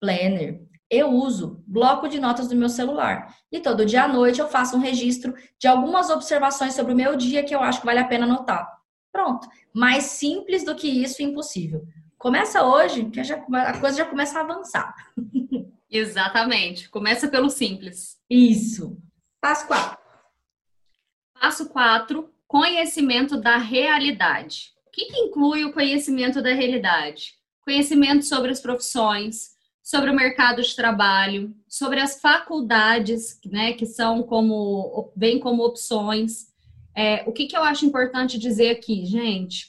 planner. 0.00 0.62
Eu 0.88 1.10
uso 1.10 1.64
bloco 1.66 2.08
de 2.08 2.20
notas 2.20 2.48
do 2.48 2.54
meu 2.54 2.68
celular. 2.68 3.34
E 3.50 3.58
todo 3.58 3.86
dia 3.86 4.04
à 4.04 4.08
noite 4.08 4.40
eu 4.40 4.48
faço 4.48 4.76
um 4.76 4.80
registro 4.80 5.34
de 5.58 5.66
algumas 5.66 6.10
observações 6.10 6.74
sobre 6.74 6.92
o 6.92 6.96
meu 6.96 7.16
dia 7.16 7.42
que 7.42 7.54
eu 7.54 7.60
acho 7.60 7.80
que 7.80 7.86
vale 7.86 7.98
a 7.98 8.06
pena 8.06 8.24
anotar. 8.24 8.70
Pronto. 9.10 9.48
Mais 9.74 10.04
simples 10.04 10.64
do 10.64 10.74
que 10.76 10.86
isso, 10.86 11.22
impossível. 11.22 11.84
Começa 12.18 12.64
hoje, 12.64 13.06
que 13.06 13.24
já, 13.24 13.36
a 13.36 13.80
coisa 13.80 13.98
já 13.98 14.04
começa 14.04 14.38
a 14.38 14.42
avançar. 14.42 14.94
Exatamente. 15.90 16.88
Começa 16.88 17.28
pelo 17.28 17.50
simples. 17.50 18.18
Isso. 18.28 18.96
Passo 19.40 19.66
4. 19.66 19.98
Passo 21.40 21.68
4, 21.68 22.32
conhecimento 22.46 23.38
da 23.40 23.56
realidade 23.56 24.75
que, 24.96 25.04
que 25.04 25.18
inclui 25.18 25.62
o 25.62 25.72
conhecimento 25.72 26.40
da 26.40 26.54
realidade? 26.54 27.34
Conhecimento 27.60 28.24
sobre 28.24 28.50
as 28.50 28.60
profissões, 28.60 29.50
sobre 29.82 30.10
o 30.10 30.16
mercado 30.16 30.62
de 30.62 30.74
trabalho, 30.74 31.54
sobre 31.68 32.00
as 32.00 32.18
faculdades, 32.18 33.38
né, 33.44 33.74
que 33.74 33.84
são 33.84 34.22
como, 34.22 35.12
vêm 35.14 35.38
como 35.38 35.62
opções. 35.62 36.46
É, 36.96 37.22
o 37.26 37.32
que, 37.32 37.46
que 37.46 37.56
eu 37.56 37.62
acho 37.62 37.84
importante 37.84 38.38
dizer 38.38 38.70
aqui, 38.70 39.04
gente? 39.04 39.66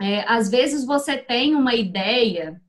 É, 0.00 0.20
às 0.28 0.48
vezes 0.48 0.86
você 0.86 1.18
tem 1.18 1.56
uma 1.56 1.74
ideia 1.74 2.60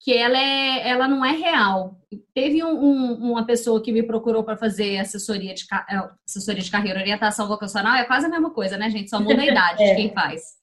que 0.00 0.12
ela, 0.12 0.36
é, 0.36 0.86
ela 0.86 1.08
não 1.08 1.24
é 1.24 1.32
real. 1.32 1.98
Teve 2.34 2.62
um, 2.62 2.68
um, 2.68 3.32
uma 3.32 3.46
pessoa 3.46 3.82
que 3.82 3.90
me 3.90 4.02
procurou 4.02 4.44
para 4.44 4.58
fazer 4.58 4.98
assessoria 4.98 5.54
de, 5.54 5.64
é, 5.72 6.10
assessoria 6.28 6.62
de 6.62 6.70
carreira, 6.70 7.00
orientação 7.00 7.48
vocacional, 7.48 7.94
é 7.94 8.04
quase 8.04 8.26
a 8.26 8.28
mesma 8.28 8.50
coisa, 8.50 8.76
né, 8.76 8.90
gente? 8.90 9.08
Só 9.08 9.18
muda 9.18 9.40
a 9.40 9.46
idade 9.46 9.80
é. 9.82 9.90
de 9.90 9.96
quem 9.96 10.12
faz 10.12 10.62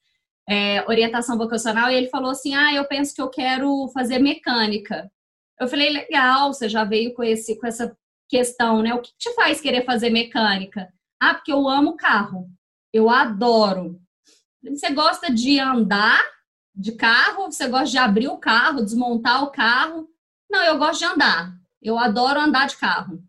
é, 0.52 0.86
orientação 0.86 1.38
vocacional 1.38 1.90
e 1.90 1.96
ele 1.96 2.10
falou 2.10 2.32
assim: 2.32 2.54
Ah, 2.54 2.74
eu 2.74 2.86
penso 2.86 3.16
que 3.16 3.22
eu 3.22 3.30
quero 3.30 3.88
fazer 3.94 4.20
mecânica. 4.20 5.10
Eu 5.58 5.68
falei: 5.68 5.90
Legal, 5.90 6.54
você 6.54 6.68
já 6.68 6.84
veio 6.84 7.14
com, 7.14 7.24
esse, 7.24 7.58
com 7.58 7.66
essa 7.66 7.98
questão, 8.28 8.82
né? 8.82 8.94
O 8.94 9.02
que 9.02 9.12
te 9.18 9.34
faz 9.34 9.62
querer 9.62 9.86
fazer 9.86 10.10
mecânica? 10.10 10.92
Ah, 11.22 11.34
porque 11.34 11.54
eu 11.54 11.70
amo 11.70 11.96
carro. 11.96 12.50
Eu 12.92 13.10
adoro. 13.10 14.02
Você 14.62 14.92
gosta 14.92 15.34
de 15.34 15.58
andar 15.58 16.22
de 16.76 16.92
carro? 16.94 17.50
Você 17.50 17.70
gosta 17.70 17.90
de 17.90 17.98
abrir 17.98 18.28
o 18.28 18.38
carro, 18.38 18.84
desmontar 18.84 19.44
o 19.44 19.52
carro? 19.52 20.10
Não, 20.50 20.64
eu 20.66 20.78
gosto 20.78 21.00
de 21.00 21.06
andar. 21.06 21.54
Eu 21.82 21.98
adoro 21.98 22.42
andar 22.42 22.68
de 22.68 22.76
carro. 22.76 23.24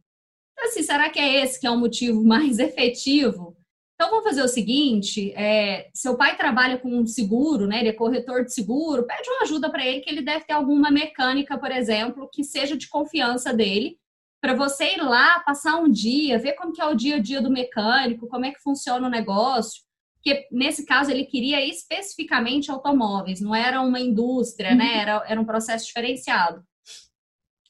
Então, 0.52 0.64
assim, 0.66 0.82
será 0.82 1.08
que 1.08 1.20
é 1.20 1.44
esse 1.44 1.61
que 1.61 1.68
é 1.68 1.70
o 1.70 1.78
motivo 1.78 2.24
mais 2.24 2.58
efetivo 2.61 3.56
então 4.03 4.11
vamos 4.11 4.25
fazer 4.25 4.43
o 4.43 4.49
seguinte: 4.49 5.33
é, 5.37 5.88
seu 5.95 6.17
pai 6.17 6.37
trabalha 6.37 6.77
com 6.77 6.88
um 6.88 7.07
seguro, 7.07 7.69
né? 7.69 7.79
Ele 7.79 7.91
é 7.91 7.93
corretor 7.93 8.45
de 8.45 8.53
seguro, 8.53 9.07
pede 9.07 9.31
uma 9.31 9.43
ajuda 9.43 9.71
para 9.71 9.87
ele, 9.87 10.01
que 10.01 10.11
ele 10.11 10.23
deve 10.23 10.45
ter 10.45 10.55
alguma 10.55 10.91
mecânica, 10.91 11.57
por 11.57 11.71
exemplo, 11.71 12.29
que 12.33 12.43
seja 12.43 12.77
de 12.77 12.88
confiança 12.88 13.55
dele, 13.55 13.97
para 14.41 14.55
você 14.55 14.97
ir 14.97 15.03
lá, 15.03 15.38
passar 15.47 15.77
um 15.77 15.88
dia, 15.88 16.37
ver 16.37 16.55
como 16.55 16.73
que 16.73 16.83
é 16.83 16.87
o 16.87 16.97
dia 16.97 17.17
a 17.17 17.19
dia 17.21 17.41
do 17.41 17.49
mecânico, 17.49 18.27
como 18.27 18.45
é 18.45 18.51
que 18.51 18.61
funciona 18.61 19.07
o 19.07 19.11
negócio. 19.11 19.85
Porque 20.15 20.49
nesse 20.51 20.85
caso 20.85 21.12
ele 21.12 21.25
queria 21.25 21.65
especificamente 21.65 22.73
automóveis, 22.73 23.41
não 23.41 23.55
era 23.55 23.81
uma 23.81 24.01
indústria, 24.01 24.75
né? 24.75 24.95
Uhum. 24.95 25.01
Era, 25.01 25.25
era 25.29 25.41
um 25.41 25.45
processo 25.45 25.87
diferenciado. 25.87 26.61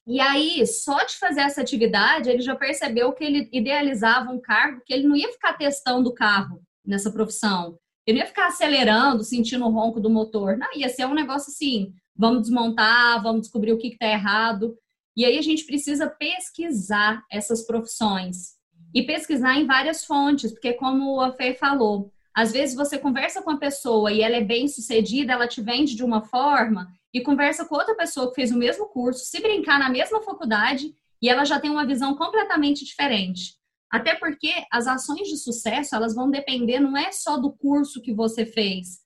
E 0.07 0.21
aí, 0.21 0.67
só 0.67 1.05
de 1.05 1.17
fazer 1.17 1.43
essa 1.43 1.61
atividade, 1.61 2.29
ele 2.29 2.43
já 2.43 2.57
percebeu 2.57 3.13
que 3.13 3.23
ele 3.23 3.49
idealizava 3.53 4.31
um 4.31 4.41
cargo 4.41 4.83
que 4.85 4.93
ele 4.93 5.07
não 5.07 5.17
ia 5.17 5.31
ficar 5.31 5.53
testando 5.53 6.11
o 6.11 6.15
carro 6.15 6.61
nessa 6.85 7.11
profissão. 7.11 7.79
Ele 8.05 8.19
não 8.19 8.25
ia 8.25 8.29
ficar 8.29 8.49
acelerando, 8.49 9.23
sentindo 9.23 9.65
o 9.65 9.71
ronco 9.71 10.01
do 10.01 10.11
motor. 10.11 10.57
Não, 10.57 10.69
ia 10.75 10.89
ser 10.89 11.07
um 11.07 11.15
negócio 11.15 11.53
assim: 11.53 11.93
vamos 12.17 12.43
desmontar, 12.43 13.23
vamos 13.23 13.43
descobrir 13.43 13.73
o 13.73 13.79
que 13.79 13.89
está 13.89 14.07
errado. 14.07 14.77
E 15.17 15.25
aí 15.25 15.39
a 15.39 15.43
gente 15.43 15.65
precisa 15.65 16.09
pesquisar 16.09 17.23
essas 17.31 17.65
profissões. 17.65 18.61
E 18.95 19.03
pesquisar 19.03 19.57
em 19.57 19.67
várias 19.67 20.05
fontes, 20.05 20.53
porque 20.53 20.75
como 20.75 21.21
a 21.21 21.33
Fê 21.33 21.55
falou, 21.55 22.13
às 22.35 22.53
vezes 22.53 22.75
você 22.75 22.99
conversa 22.99 23.43
com 23.43 23.51
a 23.51 23.59
pessoa 23.59 24.13
e 24.13 24.23
ela 24.23 24.37
é 24.37 24.45
bem 24.45 24.67
sucedida, 24.69 25.33
ela 25.33 25.47
te 25.47 25.61
vende 25.61 25.95
de 25.95 26.05
uma 26.05 26.23
forma 26.23 26.89
e 27.13 27.21
conversa 27.21 27.65
com 27.65 27.75
outra 27.75 27.95
pessoa 27.95 28.29
que 28.29 28.37
fez 28.37 28.51
o 28.51 28.59
mesmo 28.59 28.87
curso, 28.87 29.25
se 29.25 29.41
brincar 29.41 29.79
na 29.79 29.91
mesma 29.91 30.23
faculdade, 30.23 30.95
e 31.21 31.29
ela 31.29 31.45
já 31.45 31.61
tem 31.61 31.71
uma 31.71 31.87
visão 31.87 32.17
completamente 32.17 32.85
diferente. 32.85 33.55
Até 33.91 34.15
porque 34.15 34.51
as 34.73 34.87
ações 34.87 35.29
de 35.29 35.37
sucesso, 35.37 35.95
elas 35.95 36.15
vão 36.15 36.31
depender 36.31 36.81
não 36.81 36.97
é 36.97 37.13
só 37.13 37.37
do 37.37 37.53
curso 37.53 38.01
que 38.01 38.13
você 38.13 38.47
fez, 38.47 39.01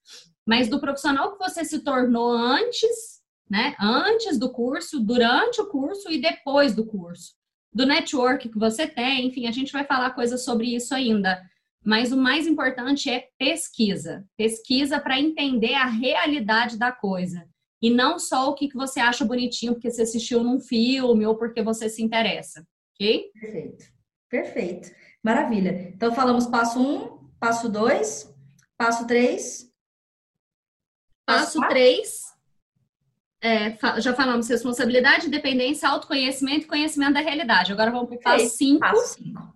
mas 0.46 0.68
do 0.68 0.80
profissional 0.80 1.32
que 1.32 1.38
você 1.38 1.64
se 1.64 1.80
tornou 1.80 2.30
antes, 2.30 3.20
né? 3.50 3.74
Antes 3.80 4.38
do 4.38 4.50
curso, 4.50 5.00
durante 5.00 5.60
o 5.60 5.66
curso 5.66 6.08
e 6.10 6.20
depois 6.20 6.74
do 6.74 6.86
curso. 6.86 7.34
Do 7.72 7.84
network 7.84 8.48
que 8.48 8.58
você 8.58 8.86
tem, 8.86 9.26
enfim, 9.26 9.48
a 9.48 9.50
gente 9.50 9.72
vai 9.72 9.84
falar 9.84 10.10
coisas 10.10 10.44
sobre 10.44 10.74
isso 10.74 10.94
ainda. 10.94 11.42
Mas 11.86 12.10
o 12.10 12.16
mais 12.16 12.48
importante 12.48 13.08
é 13.08 13.28
pesquisa. 13.38 14.26
Pesquisa 14.36 14.98
para 14.98 15.20
entender 15.20 15.74
a 15.74 15.86
realidade 15.86 16.76
da 16.76 16.90
coisa. 16.90 17.48
E 17.80 17.88
não 17.90 18.18
só 18.18 18.50
o 18.50 18.54
que 18.54 18.68
você 18.74 18.98
acha 18.98 19.24
bonitinho 19.24 19.74
porque 19.74 19.88
você 19.88 20.02
assistiu 20.02 20.42
num 20.42 20.58
filme 20.58 21.24
ou 21.24 21.36
porque 21.36 21.62
você 21.62 21.88
se 21.88 22.02
interessa. 22.02 22.66
Ok? 22.92 23.30
Perfeito. 23.40 23.84
Perfeito. 24.28 24.90
Maravilha. 25.22 25.92
Então, 25.94 26.12
falamos 26.12 26.46
passo 26.46 26.80
um, 26.80 27.30
passo 27.38 27.68
dois, 27.68 28.34
passo 28.76 29.06
três. 29.06 29.70
Passo 31.24 31.60
três. 31.68 32.24
É, 33.40 33.76
já 34.00 34.12
falamos 34.12 34.48
responsabilidade, 34.48 35.28
dependência, 35.28 35.88
autoconhecimento 35.88 36.64
e 36.64 36.68
conhecimento 36.68 37.14
da 37.14 37.20
realidade. 37.20 37.70
Agora 37.70 37.92
vamos 37.92 38.08
para 38.08 38.16
o 38.16 38.20
passo 38.20 38.56
cinco. 38.56 38.80
Passo 38.80 39.14
cinco 39.14 39.55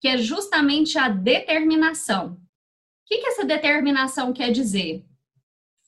que 0.00 0.08
é 0.08 0.16
justamente 0.18 0.98
a 0.98 1.08
determinação. 1.08 2.32
O 2.32 2.38
que, 3.06 3.18
que 3.18 3.26
essa 3.26 3.44
determinação 3.44 4.32
quer 4.32 4.50
dizer? 4.50 5.04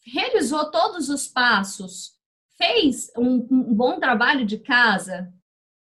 Realizou 0.05 0.71
todos 0.71 1.09
os 1.09 1.27
passos, 1.27 2.13
fez 2.59 3.11
um, 3.17 3.47
um 3.51 3.75
bom 3.75 3.99
trabalho 3.99 4.45
de 4.45 4.59
casa, 4.59 5.33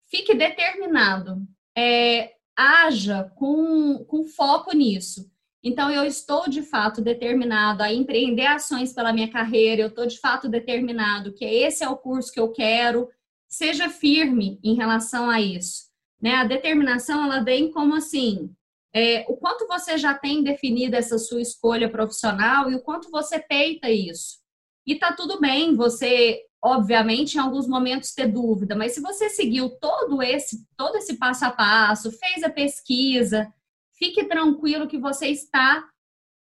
fique 0.08 0.34
determinado, 0.34 1.46
é, 1.76 2.34
haja 2.56 3.32
com, 3.34 4.04
com 4.04 4.24
foco 4.24 4.74
nisso. 4.74 5.30
Então, 5.62 5.90
eu 5.90 6.04
estou 6.04 6.48
de 6.48 6.62
fato 6.62 7.00
determinado 7.00 7.82
a 7.82 7.92
empreender 7.92 8.46
ações 8.46 8.92
pela 8.92 9.12
minha 9.12 9.30
carreira, 9.30 9.82
eu 9.82 9.88
estou 9.88 10.06
de 10.06 10.18
fato 10.20 10.48
determinado 10.48 11.32
que 11.32 11.44
esse 11.44 11.82
é 11.82 11.88
o 11.88 11.96
curso 11.96 12.32
que 12.32 12.38
eu 12.38 12.52
quero. 12.52 13.08
Seja 13.48 13.88
firme 13.88 14.60
em 14.62 14.74
relação 14.74 15.28
a 15.30 15.40
isso. 15.40 15.93
Né? 16.24 16.36
A 16.36 16.44
determinação 16.44 17.22
ela 17.22 17.44
vem 17.44 17.70
como 17.70 17.94
assim, 17.94 18.50
é, 18.94 19.26
o 19.28 19.36
quanto 19.36 19.66
você 19.66 19.98
já 19.98 20.14
tem 20.14 20.42
definido 20.42 20.96
essa 20.96 21.18
sua 21.18 21.42
escolha 21.42 21.86
profissional 21.86 22.70
e 22.70 22.74
o 22.74 22.80
quanto 22.80 23.10
você 23.10 23.38
peita 23.38 23.90
isso. 23.90 24.38
E 24.86 24.94
tá 24.94 25.12
tudo 25.12 25.38
bem, 25.38 25.76
você, 25.76 26.40
obviamente, 26.64 27.34
em 27.34 27.40
alguns 27.40 27.68
momentos 27.68 28.14
ter 28.14 28.26
dúvida, 28.26 28.74
mas 28.74 28.92
se 28.92 29.02
você 29.02 29.28
seguiu 29.28 29.68
todo 29.78 30.22
esse, 30.22 30.66
todo 30.78 30.96
esse 30.96 31.18
passo 31.18 31.44
a 31.44 31.50
passo, 31.50 32.10
fez 32.10 32.42
a 32.42 32.48
pesquisa, 32.48 33.52
fique 33.92 34.24
tranquilo 34.24 34.88
que 34.88 34.96
você 34.96 35.26
está 35.28 35.86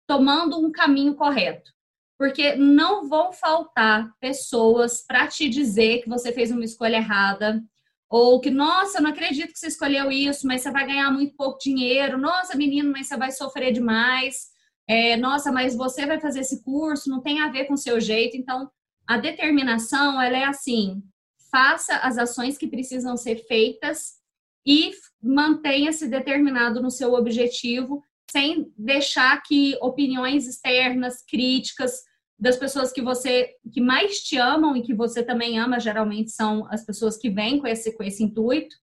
tomando 0.07 0.57
um 0.57 0.71
caminho 0.71 1.13
correto. 1.13 1.71
Porque 2.17 2.55
não 2.55 3.07
vão 3.07 3.31
faltar 3.31 4.11
pessoas 4.19 5.05
para 5.05 5.27
te 5.27 5.47
dizer 5.47 6.01
que 6.01 6.09
você 6.09 6.31
fez 6.31 6.49
uma 6.49 6.65
escolha 6.65 6.95
errada, 6.95 7.63
ou 8.09 8.39
que, 8.39 8.49
nossa, 8.49 9.01
não 9.01 9.09
acredito 9.09 9.51
que 9.51 9.59
você 9.59 9.67
escolheu 9.67 10.11
isso, 10.11 10.47
mas 10.47 10.61
você 10.61 10.71
vai 10.71 10.85
ganhar 10.85 11.11
muito 11.11 11.35
pouco 11.35 11.59
dinheiro. 11.59 12.17
Nossa, 12.17 12.55
menino, 12.55 12.91
mas 12.91 13.07
você 13.07 13.17
vai 13.17 13.31
sofrer 13.31 13.73
demais. 13.73 14.47
É, 14.87 15.17
nossa, 15.17 15.51
mas 15.51 15.75
você 15.75 16.05
vai 16.05 16.19
fazer 16.19 16.39
esse 16.39 16.63
curso, 16.63 17.09
não 17.09 17.21
tem 17.21 17.41
a 17.41 17.49
ver 17.49 17.65
com 17.65 17.73
o 17.73 17.77
seu 17.77 17.99
jeito. 17.99 18.37
Então, 18.37 18.69
a 19.05 19.17
determinação, 19.17 20.21
ela 20.21 20.37
é 20.37 20.45
assim, 20.45 21.03
faça 21.51 21.97
as 21.97 22.17
ações 22.17 22.57
que 22.57 22.67
precisam 22.67 23.17
ser 23.17 23.45
feitas 23.47 24.15
e 24.65 24.91
mantenha-se 25.21 26.07
determinado 26.07 26.81
no 26.81 26.91
seu 26.91 27.13
objetivo, 27.13 28.01
sem 28.29 28.71
deixar 28.77 29.41
que 29.43 29.77
opiniões 29.81 30.47
externas, 30.47 31.23
críticas, 31.25 32.01
das 32.39 32.55
pessoas 32.55 32.91
que 32.91 33.01
você 33.01 33.55
que 33.71 33.81
mais 33.81 34.19
te 34.19 34.37
amam 34.37 34.75
e 34.75 34.81
que 34.81 34.93
você 34.93 35.23
também 35.23 35.59
ama, 35.59 35.79
geralmente 35.79 36.31
são 36.31 36.67
as 36.71 36.85
pessoas 36.85 37.17
que 37.17 37.29
vêm 37.29 37.59
com 37.59 37.67
esse 37.67 37.95
com 37.95 38.03
esse 38.03 38.23
intuito 38.23 38.75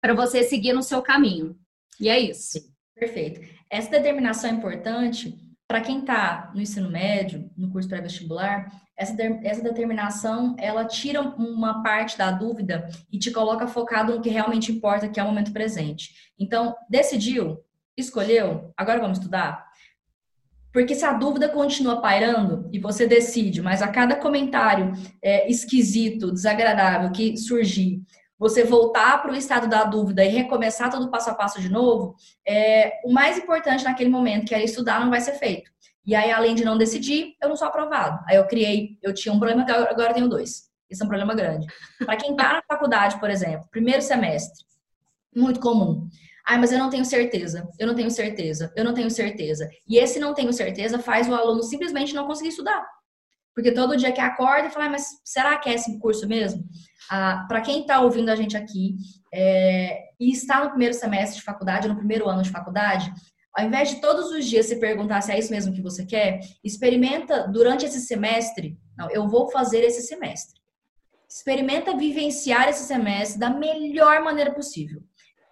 para 0.00 0.14
você 0.14 0.42
seguir 0.42 0.72
no 0.72 0.82
seu 0.82 1.02
caminho. 1.02 1.58
E 2.00 2.08
é 2.08 2.18
isso. 2.18 2.58
Perfeito. 2.94 3.40
Essa 3.70 3.90
determinação 3.90 4.50
é 4.50 4.52
importante 4.52 5.36
para 5.68 5.80
quem 5.80 6.00
está 6.00 6.52
no 6.54 6.60
ensino 6.60 6.88
médio, 6.88 7.50
no 7.56 7.70
curso 7.70 7.88
pré-vestibular, 7.88 8.70
essa, 8.96 9.14
essa 9.42 9.62
determinação, 9.62 10.54
ela 10.58 10.84
tira 10.84 11.20
uma 11.20 11.82
parte 11.82 12.16
da 12.16 12.30
dúvida 12.30 12.88
e 13.12 13.18
te 13.18 13.30
coloca 13.30 13.66
focado 13.66 14.14
no 14.14 14.22
que 14.22 14.30
realmente 14.30 14.72
importa, 14.72 15.08
que 15.08 15.20
é 15.20 15.22
o 15.22 15.26
momento 15.26 15.52
presente. 15.52 16.32
Então, 16.38 16.74
decidiu, 16.88 17.58
escolheu, 17.96 18.72
agora 18.76 19.00
vamos 19.00 19.18
estudar? 19.18 19.66
Porque 20.76 20.94
se 20.94 21.06
a 21.06 21.14
dúvida 21.14 21.48
continua 21.48 22.02
pairando 22.02 22.68
e 22.70 22.78
você 22.78 23.06
decide, 23.06 23.62
mas 23.62 23.80
a 23.80 23.88
cada 23.88 24.14
comentário 24.14 24.92
é, 25.22 25.50
esquisito, 25.50 26.30
desagradável 26.30 27.10
que 27.12 27.34
surgir, 27.34 28.02
você 28.38 28.62
voltar 28.62 29.22
para 29.22 29.32
o 29.32 29.34
estado 29.34 29.68
da 29.70 29.84
dúvida 29.84 30.22
e 30.22 30.28
recomeçar 30.28 30.90
todo 30.90 31.10
passo 31.10 31.30
a 31.30 31.34
passo 31.34 31.62
de 31.62 31.70
novo, 31.70 32.14
é, 32.46 33.00
o 33.06 33.10
mais 33.10 33.38
importante 33.38 33.84
naquele 33.84 34.10
momento, 34.10 34.44
que 34.44 34.54
era 34.54 34.62
estudar, 34.62 35.00
não 35.00 35.08
vai 35.08 35.22
ser 35.22 35.32
feito. 35.38 35.70
E 36.04 36.14
aí, 36.14 36.30
além 36.30 36.54
de 36.54 36.62
não 36.62 36.76
decidir, 36.76 37.36
eu 37.40 37.48
não 37.48 37.56
sou 37.56 37.68
aprovado. 37.68 38.22
Aí 38.28 38.36
eu 38.36 38.46
criei, 38.46 38.98
eu 39.02 39.14
tinha 39.14 39.34
um 39.34 39.38
problema, 39.38 39.64
agora 39.88 40.12
tenho 40.12 40.28
dois. 40.28 40.68
Isso 40.90 41.02
é 41.02 41.06
um 41.06 41.08
problema 41.08 41.34
grande. 41.34 41.66
Para 42.04 42.18
quem 42.18 42.32
está 42.32 42.52
na 42.52 42.62
faculdade, 42.68 43.18
por 43.18 43.30
exemplo, 43.30 43.66
primeiro 43.70 44.02
semestre, 44.02 44.62
muito 45.34 45.58
comum. 45.58 46.06
Ai, 46.48 46.58
mas 46.58 46.70
eu 46.70 46.78
não 46.78 46.88
tenho 46.88 47.04
certeza, 47.04 47.68
eu 47.78 47.86
não 47.86 47.94
tenho 47.94 48.10
certeza, 48.10 48.72
eu 48.76 48.84
não 48.84 48.94
tenho 48.94 49.10
certeza. 49.10 49.68
E 49.88 49.98
esse 49.98 50.20
não 50.20 50.32
tenho 50.32 50.52
certeza 50.52 50.98
faz 50.98 51.28
o 51.28 51.34
aluno 51.34 51.62
simplesmente 51.62 52.14
não 52.14 52.26
conseguir 52.26 52.50
estudar. 52.50 52.86
Porque 53.52 53.72
todo 53.72 53.96
dia 53.96 54.12
que 54.12 54.20
acorda 54.20 54.68
e 54.68 54.70
fala, 54.70 54.84
ah, 54.84 54.90
mas 54.90 55.06
será 55.24 55.56
que 55.56 55.68
é 55.68 55.74
esse 55.74 55.98
curso 55.98 56.28
mesmo? 56.28 56.62
Ah, 57.10 57.46
Para 57.48 57.62
quem 57.62 57.80
está 57.80 58.00
ouvindo 58.00 58.28
a 58.28 58.36
gente 58.36 58.56
aqui 58.56 58.94
é, 59.32 60.10
e 60.20 60.30
está 60.30 60.62
no 60.62 60.70
primeiro 60.70 60.94
semestre 60.94 61.38
de 61.38 61.44
faculdade, 61.44 61.88
no 61.88 61.96
primeiro 61.96 62.28
ano 62.28 62.42
de 62.42 62.50
faculdade, 62.50 63.10
ao 63.56 63.64
invés 63.64 63.88
de 63.88 64.00
todos 64.00 64.30
os 64.30 64.44
dias 64.44 64.66
se 64.66 64.76
perguntar 64.76 65.22
se 65.22 65.32
é 65.32 65.38
isso 65.38 65.50
mesmo 65.50 65.72
que 65.72 65.80
você 65.80 66.04
quer, 66.04 66.38
experimenta 66.62 67.48
durante 67.48 67.86
esse 67.86 68.00
semestre. 68.02 68.78
Não, 68.96 69.10
eu 69.10 69.26
vou 69.26 69.50
fazer 69.50 69.82
esse 69.82 70.02
semestre. 70.02 70.60
Experimenta 71.28 71.96
vivenciar 71.96 72.68
esse 72.68 72.84
semestre 72.84 73.40
da 73.40 73.50
melhor 73.50 74.22
maneira 74.22 74.54
possível. 74.54 75.02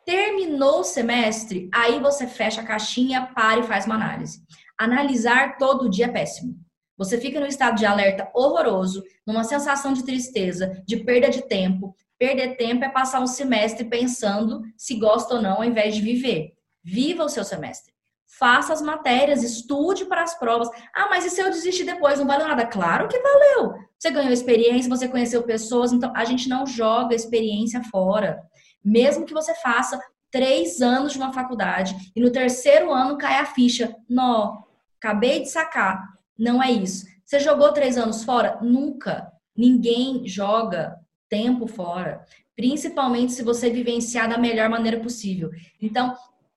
Terminou 0.04 0.80
o 0.80 0.84
semestre, 0.84 1.68
aí 1.72 1.98
você 1.98 2.26
fecha 2.26 2.60
a 2.60 2.64
caixinha, 2.64 3.30
para 3.34 3.60
e 3.60 3.64
faz 3.64 3.86
uma 3.86 3.94
análise. 3.94 4.42
Analisar 4.78 5.56
todo 5.56 5.88
dia 5.88 6.06
é 6.06 6.08
péssimo. 6.08 6.56
Você 6.96 7.18
fica 7.18 7.40
no 7.40 7.46
estado 7.46 7.76
de 7.76 7.86
alerta 7.86 8.30
horroroso, 8.34 9.02
numa 9.26 9.44
sensação 9.44 9.92
de 9.92 10.04
tristeza, 10.04 10.82
de 10.86 10.98
perda 10.98 11.28
de 11.28 11.42
tempo. 11.42 11.94
Perder 12.18 12.56
tempo 12.56 12.84
é 12.84 12.88
passar 12.88 13.20
um 13.20 13.26
semestre 13.26 13.84
pensando 13.84 14.62
se 14.76 14.94
gosta 14.94 15.34
ou 15.34 15.42
não, 15.42 15.56
ao 15.56 15.64
invés 15.64 15.94
de 15.96 16.02
viver. 16.02 16.52
Viva 16.82 17.24
o 17.24 17.28
seu 17.28 17.42
semestre. 17.42 17.92
Faça 18.38 18.72
as 18.72 18.82
matérias, 18.82 19.42
estude 19.42 20.04
para 20.06 20.22
as 20.22 20.38
provas. 20.38 20.68
Ah, 20.94 21.08
mas 21.08 21.24
e 21.24 21.30
se 21.30 21.40
eu 21.40 21.50
desistir 21.50 21.84
depois? 21.84 22.18
Não 22.18 22.26
valeu 22.26 22.46
nada? 22.46 22.66
Claro 22.66 23.08
que 23.08 23.18
valeu. 23.18 23.74
Você 23.98 24.10
ganhou 24.10 24.32
experiência, 24.32 24.88
você 24.88 25.08
conheceu 25.08 25.42
pessoas, 25.42 25.92
então 25.92 26.12
a 26.14 26.24
gente 26.24 26.48
não 26.48 26.66
joga 26.66 27.14
experiência 27.14 27.82
fora. 27.90 28.40
Mesmo 28.84 29.24
que 29.24 29.32
você 29.32 29.54
faça 29.54 30.00
três 30.30 30.82
anos 30.82 31.12
de 31.12 31.18
uma 31.18 31.32
faculdade 31.32 31.94
e 32.14 32.20
no 32.20 32.30
terceiro 32.30 32.92
ano 32.92 33.16
cai 33.16 33.38
a 33.38 33.46
ficha. 33.46 33.94
Nó, 34.08 34.64
acabei 35.00 35.40
de 35.40 35.48
sacar. 35.48 36.02
Não 36.36 36.62
é 36.62 36.70
isso. 36.70 37.06
Você 37.24 37.38
jogou 37.40 37.72
três 37.72 37.96
anos 37.96 38.24
fora? 38.24 38.58
Nunca. 38.60 39.32
Ninguém 39.56 40.26
joga 40.26 40.96
tempo 41.28 41.66
fora. 41.66 42.24
Principalmente 42.56 43.32
se 43.32 43.42
você 43.42 43.70
vivenciar 43.70 44.28
da 44.28 44.36
melhor 44.36 44.68
maneira 44.68 45.00
possível. 45.00 45.50
Então, 45.80 46.16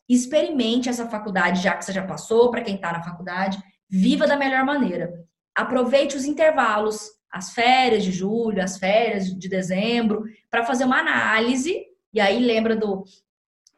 experimente 0.09 0.89
essa 0.89 1.07
faculdade, 1.07 1.61
já 1.61 1.75
que 1.75 1.85
você 1.85 1.93
já 1.93 2.05
passou, 2.05 2.49
para 2.51 2.61
quem 2.61 2.75
está 2.75 2.91
na 2.91 3.03
faculdade, 3.03 3.61
viva 3.89 4.27
da 4.27 4.35
melhor 4.35 4.65
maneira. 4.65 5.13
Aproveite 5.55 6.15
os 6.15 6.25
intervalos, 6.25 7.09
as 7.31 7.51
férias 7.51 8.03
de 8.03 8.11
julho, 8.11 8.63
as 8.63 8.77
férias 8.77 9.27
de 9.27 9.49
dezembro, 9.49 10.23
para 10.49 10.65
fazer 10.65 10.85
uma 10.85 10.99
análise 10.99 11.86
e 12.17 12.19
aí 12.19 12.39
lembra 12.39 12.75
do, 12.75 13.03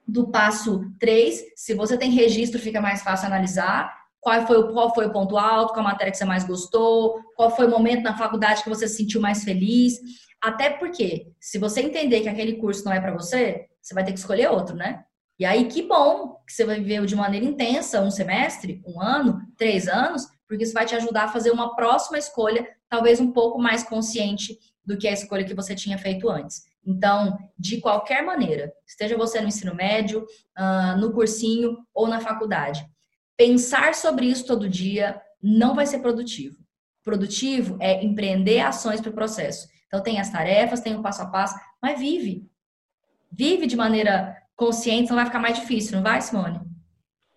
do 0.07 0.29
passo 0.29 0.89
3, 0.97 1.43
se 1.57 1.73
você 1.73 1.97
tem 1.97 2.09
registro, 2.09 2.57
fica 2.57 2.79
mais 2.79 3.01
fácil 3.01 3.27
analisar. 3.27 3.93
Qual 4.21 4.47
foi, 4.47 4.57
o, 4.57 4.71
qual 4.71 4.95
foi 4.95 5.07
o 5.07 5.11
ponto 5.11 5.37
alto, 5.37 5.73
qual 5.73 5.83
matéria 5.83 6.09
que 6.09 6.17
você 6.17 6.23
mais 6.23 6.45
gostou, 6.45 7.19
qual 7.35 7.53
foi 7.53 7.67
o 7.67 7.69
momento 7.69 8.01
na 8.01 8.17
faculdade 8.17 8.63
que 8.63 8.69
você 8.69 8.87
se 8.87 8.95
sentiu 8.95 9.19
mais 9.19 9.43
feliz. 9.43 9.99
Até 10.41 10.69
porque, 10.69 11.33
se 11.37 11.57
você 11.57 11.81
entender 11.81 12.21
que 12.21 12.29
aquele 12.29 12.53
curso 12.53 12.85
não 12.85 12.93
é 12.93 13.01
para 13.01 13.11
você, 13.11 13.67
você 13.81 13.93
vai 13.93 14.05
ter 14.05 14.13
que 14.13 14.19
escolher 14.19 14.49
outro, 14.49 14.73
né? 14.73 15.03
E 15.37 15.43
aí, 15.43 15.65
que 15.65 15.81
bom 15.81 16.41
que 16.47 16.53
você 16.53 16.63
vai 16.63 16.79
viver 16.79 17.05
de 17.05 17.17
maneira 17.17 17.45
intensa 17.45 17.99
um 17.99 18.09
semestre, 18.09 18.81
um 18.87 19.01
ano, 19.01 19.41
três 19.57 19.89
anos, 19.89 20.25
porque 20.47 20.63
isso 20.63 20.73
vai 20.73 20.85
te 20.85 20.95
ajudar 20.95 21.25
a 21.25 21.33
fazer 21.33 21.51
uma 21.51 21.75
próxima 21.75 22.17
escolha, 22.17 22.65
talvez 22.87 23.19
um 23.19 23.33
pouco 23.33 23.59
mais 23.59 23.83
consciente 23.83 24.57
do 24.85 24.97
que 24.97 25.09
a 25.09 25.13
escolha 25.13 25.43
que 25.43 25.53
você 25.53 25.75
tinha 25.75 25.97
feito 25.97 26.29
antes. 26.29 26.68
Então, 26.85 27.37
de 27.57 27.79
qualquer 27.79 28.23
maneira, 28.23 28.71
esteja 28.87 29.17
você 29.17 29.41
no 29.41 29.47
ensino 29.47 29.75
médio, 29.75 30.25
uh, 30.57 30.97
no 30.97 31.11
cursinho 31.11 31.77
ou 31.93 32.07
na 32.07 32.19
faculdade, 32.19 32.85
pensar 33.37 33.93
sobre 33.93 34.25
isso 34.25 34.45
todo 34.45 34.69
dia 34.69 35.21
não 35.41 35.75
vai 35.75 35.85
ser 35.85 35.99
produtivo. 35.99 36.57
Produtivo 37.03 37.77
é 37.79 38.03
empreender 38.03 38.59
ações 38.59 39.01
para 39.01 39.09
o 39.09 39.13
processo. 39.13 39.67
Então, 39.87 40.01
tem 40.01 40.19
as 40.19 40.29
tarefas, 40.29 40.81
tem 40.81 40.95
o 40.95 41.01
passo 41.01 41.21
a 41.21 41.27
passo, 41.27 41.55
mas 41.81 41.99
vive. 41.99 42.47
Vive 43.31 43.67
de 43.67 43.75
maneira 43.75 44.35
consciente, 44.55 45.09
não 45.09 45.15
vai 45.15 45.25
ficar 45.25 45.39
mais 45.39 45.59
difícil, 45.59 45.95
não 45.95 46.03
vai, 46.03 46.21
Simone? 46.21 46.59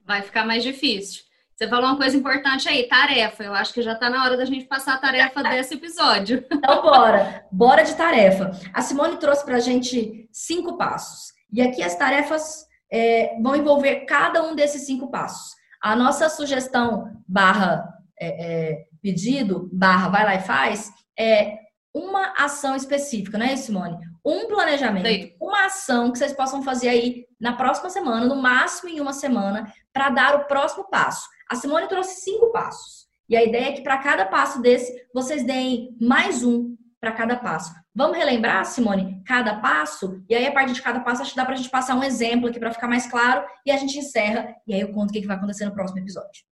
Vai 0.04 0.22
ficar 0.22 0.44
mais 0.44 0.62
difícil. 0.62 1.22
Você 1.56 1.68
falou 1.68 1.86
uma 1.86 1.96
coisa 1.96 2.16
importante 2.16 2.68
aí, 2.68 2.88
tarefa. 2.88 3.44
Eu 3.44 3.54
acho 3.54 3.72
que 3.72 3.82
já 3.82 3.92
está 3.92 4.08
na 4.10 4.24
hora 4.24 4.36
da 4.36 4.44
gente 4.44 4.64
passar 4.64 4.94
a 4.94 4.98
tarefa 4.98 5.42
desse 5.44 5.74
episódio. 5.74 6.44
Então, 6.50 6.82
bora. 6.82 7.46
Bora 7.52 7.82
de 7.82 7.94
tarefa. 7.94 8.50
A 8.72 8.82
Simone 8.82 9.16
trouxe 9.18 9.44
para 9.44 9.56
a 9.56 9.60
gente 9.60 10.28
cinco 10.32 10.76
passos. 10.76 11.32
E 11.52 11.60
aqui 11.60 11.82
as 11.82 11.94
tarefas 11.94 12.66
é, 12.90 13.36
vão 13.40 13.54
envolver 13.56 14.06
cada 14.06 14.42
um 14.42 14.54
desses 14.54 14.86
cinco 14.86 15.10
passos. 15.10 15.54
A 15.82 15.96
nossa 15.96 16.28
sugestão 16.28 17.10
barra 17.26 17.84
é, 18.18 18.28
é, 18.28 18.84
pedido, 19.02 19.68
barra 19.72 20.08
vai 20.08 20.24
lá 20.24 20.34
e 20.36 20.40
faz, 20.40 20.90
é 21.18 21.58
uma 21.94 22.32
ação 22.38 22.74
específica, 22.74 23.36
não 23.36 23.44
é, 23.44 23.56
Simone? 23.56 23.98
Um 24.24 24.46
planejamento, 24.46 25.06
Sim. 25.06 25.34
uma 25.40 25.66
ação 25.66 26.10
que 26.10 26.18
vocês 26.18 26.32
possam 26.32 26.62
fazer 26.62 26.88
aí 26.88 27.26
na 27.40 27.54
próxima 27.54 27.90
semana, 27.90 28.24
no 28.24 28.36
máximo 28.36 28.88
em 28.88 29.00
uma 29.00 29.12
semana, 29.12 29.70
para 29.92 30.08
dar 30.08 30.36
o 30.36 30.44
próximo 30.44 30.88
passo. 30.88 31.28
A 31.52 31.54
Simone 31.54 31.86
trouxe 31.86 32.22
cinco 32.22 32.50
passos. 32.50 33.06
E 33.28 33.36
a 33.36 33.44
ideia 33.44 33.66
é 33.66 33.72
que 33.72 33.82
para 33.82 33.98
cada 33.98 34.24
passo 34.24 34.62
desse, 34.62 34.90
vocês 35.12 35.44
deem 35.44 35.94
mais 36.00 36.42
um 36.42 36.74
para 36.98 37.12
cada 37.12 37.36
passo. 37.36 37.74
Vamos 37.94 38.16
relembrar, 38.16 38.64
Simone, 38.64 39.22
cada 39.26 39.56
passo? 39.56 40.24
E 40.30 40.34
aí, 40.34 40.46
a 40.46 40.52
partir 40.52 40.72
de 40.72 40.80
cada 40.80 41.00
passo, 41.00 41.20
acho 41.20 41.32
que 41.32 41.36
dá 41.36 41.44
para 41.44 41.52
a 41.52 41.56
gente 41.58 41.68
passar 41.68 41.94
um 41.94 42.02
exemplo 42.02 42.48
aqui 42.48 42.58
para 42.58 42.72
ficar 42.72 42.88
mais 42.88 43.06
claro 43.06 43.46
e 43.66 43.70
a 43.70 43.76
gente 43.76 43.98
encerra. 43.98 44.56
E 44.66 44.72
aí 44.72 44.80
eu 44.80 44.94
conto 44.94 45.10
o 45.10 45.12
que 45.12 45.26
vai 45.26 45.36
acontecer 45.36 45.66
no 45.66 45.74
próximo 45.74 45.98
episódio. 45.98 46.42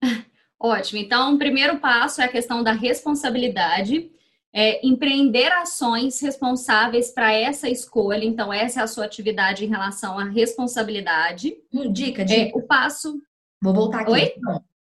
Ótimo. 0.60 1.00
Então, 1.00 1.34
o 1.34 1.38
primeiro 1.38 1.80
passo 1.80 2.22
é 2.22 2.26
a 2.26 2.28
questão 2.28 2.62
da 2.62 2.70
responsabilidade. 2.70 4.12
É, 4.54 4.86
empreender 4.86 5.52
ações 5.54 6.20
responsáveis 6.20 7.10
para 7.10 7.32
essa 7.32 7.68
escolha. 7.68 8.24
Então, 8.24 8.52
essa 8.52 8.78
é 8.78 8.82
a 8.84 8.86
sua 8.86 9.06
atividade 9.06 9.64
em 9.64 9.68
relação 9.68 10.16
à 10.16 10.24
responsabilidade. 10.24 11.56
Hum, 11.74 11.92
dica, 11.92 12.24
dica. 12.24 12.42
É, 12.42 12.52
o 12.54 12.62
passo. 12.62 13.20
Vou 13.66 13.74
voltar 13.74 14.02
aqui. 14.02 14.12
Oi? 14.12 14.32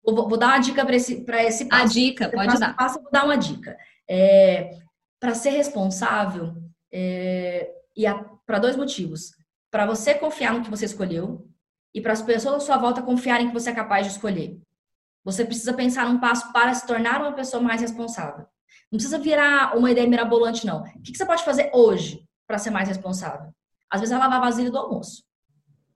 Vou, 0.06 0.30
vou, 0.30 0.38
dar 0.38 0.50
uma 0.50 0.60
dica 0.60 0.86
para 0.86 0.96
esse, 0.96 1.26
esse 1.28 1.66
passo. 1.66 1.84
A 1.84 1.86
dica, 1.88 2.30
pode 2.30 2.46
passo, 2.46 2.60
dar. 2.60 2.76
Passo, 2.76 3.02
vou 3.02 3.12
dar 3.12 3.26
uma 3.26 3.36
dica. 3.36 3.76
É, 4.08 4.78
para 5.20 5.34
ser 5.34 5.50
responsável, 5.50 6.56
é, 6.92 7.72
e 7.98 8.04
para 8.46 8.60
dois 8.60 8.76
motivos. 8.76 9.32
Para 9.72 9.88
você 9.88 10.14
confiar 10.14 10.54
no 10.54 10.62
que 10.64 10.70
você 10.70 10.86
escolheu 10.86 11.48
e 11.96 12.00
para 12.00 12.14
as 12.14 12.22
pessoas 12.22 12.56
à 12.56 12.60
sua 12.60 12.78
volta 12.78 13.02
confiarem 13.02 13.48
que 13.48 13.54
você 13.54 13.72
é 13.72 13.76
capaz 13.76 14.06
de 14.06 14.14
escolher. 14.14 14.60
Você 15.24 15.44
precisa 15.44 15.74
pensar 15.74 16.08
num 16.08 16.20
passo 16.20 16.54
para 16.54 16.72
se 16.76 16.86
tornar 16.86 17.22
uma 17.22 17.34
pessoa 17.34 17.62
mais 17.62 17.82
responsável. 17.82 18.46
Não 18.92 18.98
precisa 18.98 19.18
virar 19.18 19.76
uma 19.76 19.90
ideia 19.90 20.08
mirabolante, 20.08 20.66
não. 20.66 20.84
O 20.84 21.02
que 21.02 21.18
você 21.18 21.26
pode 21.26 21.44
fazer 21.44 21.72
hoje 21.74 22.24
para 22.46 22.60
ser 22.60 22.70
mais 22.70 22.88
responsável? 22.88 23.52
Às 23.90 24.02
vezes 24.02 24.14
é 24.14 24.18
lavar 24.18 24.40
vasilha 24.40 24.70
do 24.70 24.78
almoço. 24.78 25.24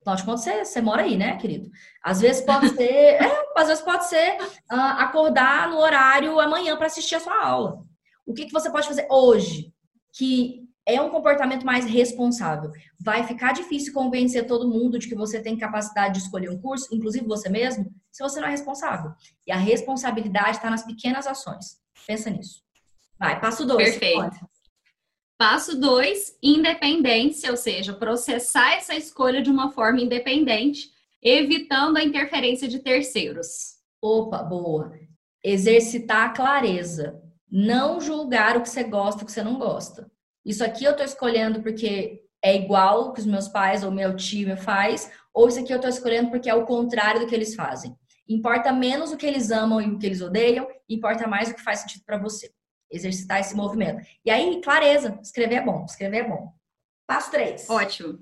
Afinal 0.04 0.16
de 0.18 0.24
contas, 0.24 0.42
você, 0.42 0.66
você 0.66 0.82
mora 0.82 1.04
aí, 1.04 1.18
né, 1.18 1.38
querido? 1.38 1.72
Às 2.04 2.20
vezes 2.20 2.44
pode 2.46 2.70
ser, 2.70 2.84
é, 3.24 3.46
às 3.56 3.68
vezes 3.68 3.84
pode 3.84 4.06
ser 4.06 4.38
uh, 4.72 4.76
acordar 5.00 5.70
no 5.70 5.78
horário 5.78 6.40
amanhã 6.40 6.76
para 6.76 6.88
assistir 6.88 7.16
a 7.16 7.20
sua 7.22 7.42
aula. 7.42 7.84
O 8.26 8.34
que, 8.34 8.46
que 8.46 8.54
você 8.54 8.70
pode 8.70 8.88
fazer 8.88 9.08
hoje 9.10 9.74
que 10.16 10.64
é 10.86 11.02
um 11.02 11.10
comportamento 11.10 11.66
mais 11.66 11.86
responsável. 11.86 12.72
Vai 13.00 13.26
ficar 13.26 13.54
difícil 13.54 13.94
convencer 13.94 14.46
todo 14.46 14.70
mundo 14.70 15.00
de 15.00 15.08
que 15.08 15.16
você 15.16 15.42
tem 15.42 15.58
capacidade 15.58 16.16
de 16.16 16.20
escolher 16.26 16.50
um 16.50 16.60
curso, 16.60 16.94
inclusive 16.94 17.26
você 17.26 17.50
mesmo, 17.50 17.90
se 18.12 18.22
você 18.22 18.40
não 18.40 18.48
é 18.48 18.52
responsável. 18.52 19.12
E 19.48 19.52
a 19.52 19.58
responsabilidade 19.58 20.58
está 20.58 20.70
nas 20.70 20.84
pequenas 20.84 21.26
ações. 21.26 21.80
Pensa 22.06 22.30
nisso. 22.30 22.62
Vai, 23.18 23.40
passo 23.40 23.66
dois. 23.66 23.98
Perfeito. 23.98 24.53
Passo 25.46 25.78
dois, 25.78 26.38
independência, 26.42 27.52
ou 27.52 27.58
seja, 27.58 27.92
processar 27.92 28.76
essa 28.76 28.96
escolha 28.96 29.42
de 29.42 29.50
uma 29.50 29.74
forma 29.74 30.00
independente, 30.00 30.90
evitando 31.22 31.98
a 31.98 32.02
interferência 32.02 32.66
de 32.66 32.80
terceiros. 32.80 33.74
Opa, 34.02 34.42
boa. 34.42 34.94
Exercitar 35.44 36.30
a 36.30 36.30
clareza. 36.30 37.22
Não 37.52 38.00
julgar 38.00 38.56
o 38.56 38.62
que 38.62 38.70
você 38.70 38.86
gosta 38.86 39.24
o 39.24 39.26
que 39.26 39.34
você 39.34 39.44
não 39.44 39.60
gosta. 39.60 40.10
Isso 40.46 40.64
aqui 40.64 40.86
eu 40.86 40.92
estou 40.92 41.06
escolhendo 41.06 41.62
porque 41.62 42.22
é 42.42 42.56
igual 42.56 43.10
o 43.10 43.12
que 43.12 43.20
os 43.20 43.26
meus 43.26 43.50
pais 43.50 43.84
ou 43.84 43.92
meu 43.92 44.16
time 44.16 44.56
faz, 44.56 45.12
ou 45.34 45.50
isso 45.50 45.60
aqui 45.60 45.74
eu 45.74 45.76
estou 45.76 45.90
escolhendo 45.90 46.30
porque 46.30 46.50
é 46.50 46.56
o 46.56 46.66
contrário 46.66 47.20
do 47.20 47.28
que 47.28 47.36
eles 47.36 47.54
fazem. 47.54 47.94
Importa 48.30 48.72
menos 48.72 49.12
o 49.12 49.18
que 49.18 49.26
eles 49.26 49.52
amam 49.52 49.82
e 49.82 49.92
o 49.92 50.00
que 50.00 50.06
eles 50.06 50.22
odeiam, 50.22 50.66
importa 50.88 51.28
mais 51.28 51.50
o 51.50 51.54
que 51.54 51.62
faz 51.62 51.80
sentido 51.80 52.04
para 52.06 52.18
você. 52.18 52.50
Exercitar 52.94 53.40
esse 53.40 53.56
movimento. 53.56 54.06
E 54.24 54.30
aí, 54.30 54.62
clareza, 54.62 55.20
escrever 55.22 55.56
é 55.56 55.62
bom, 55.62 55.84
escrever 55.86 56.18
é 56.18 56.30
bom. 56.30 56.54
Passo 57.08 57.32
3. 57.32 57.70
Ótimo. 57.70 58.20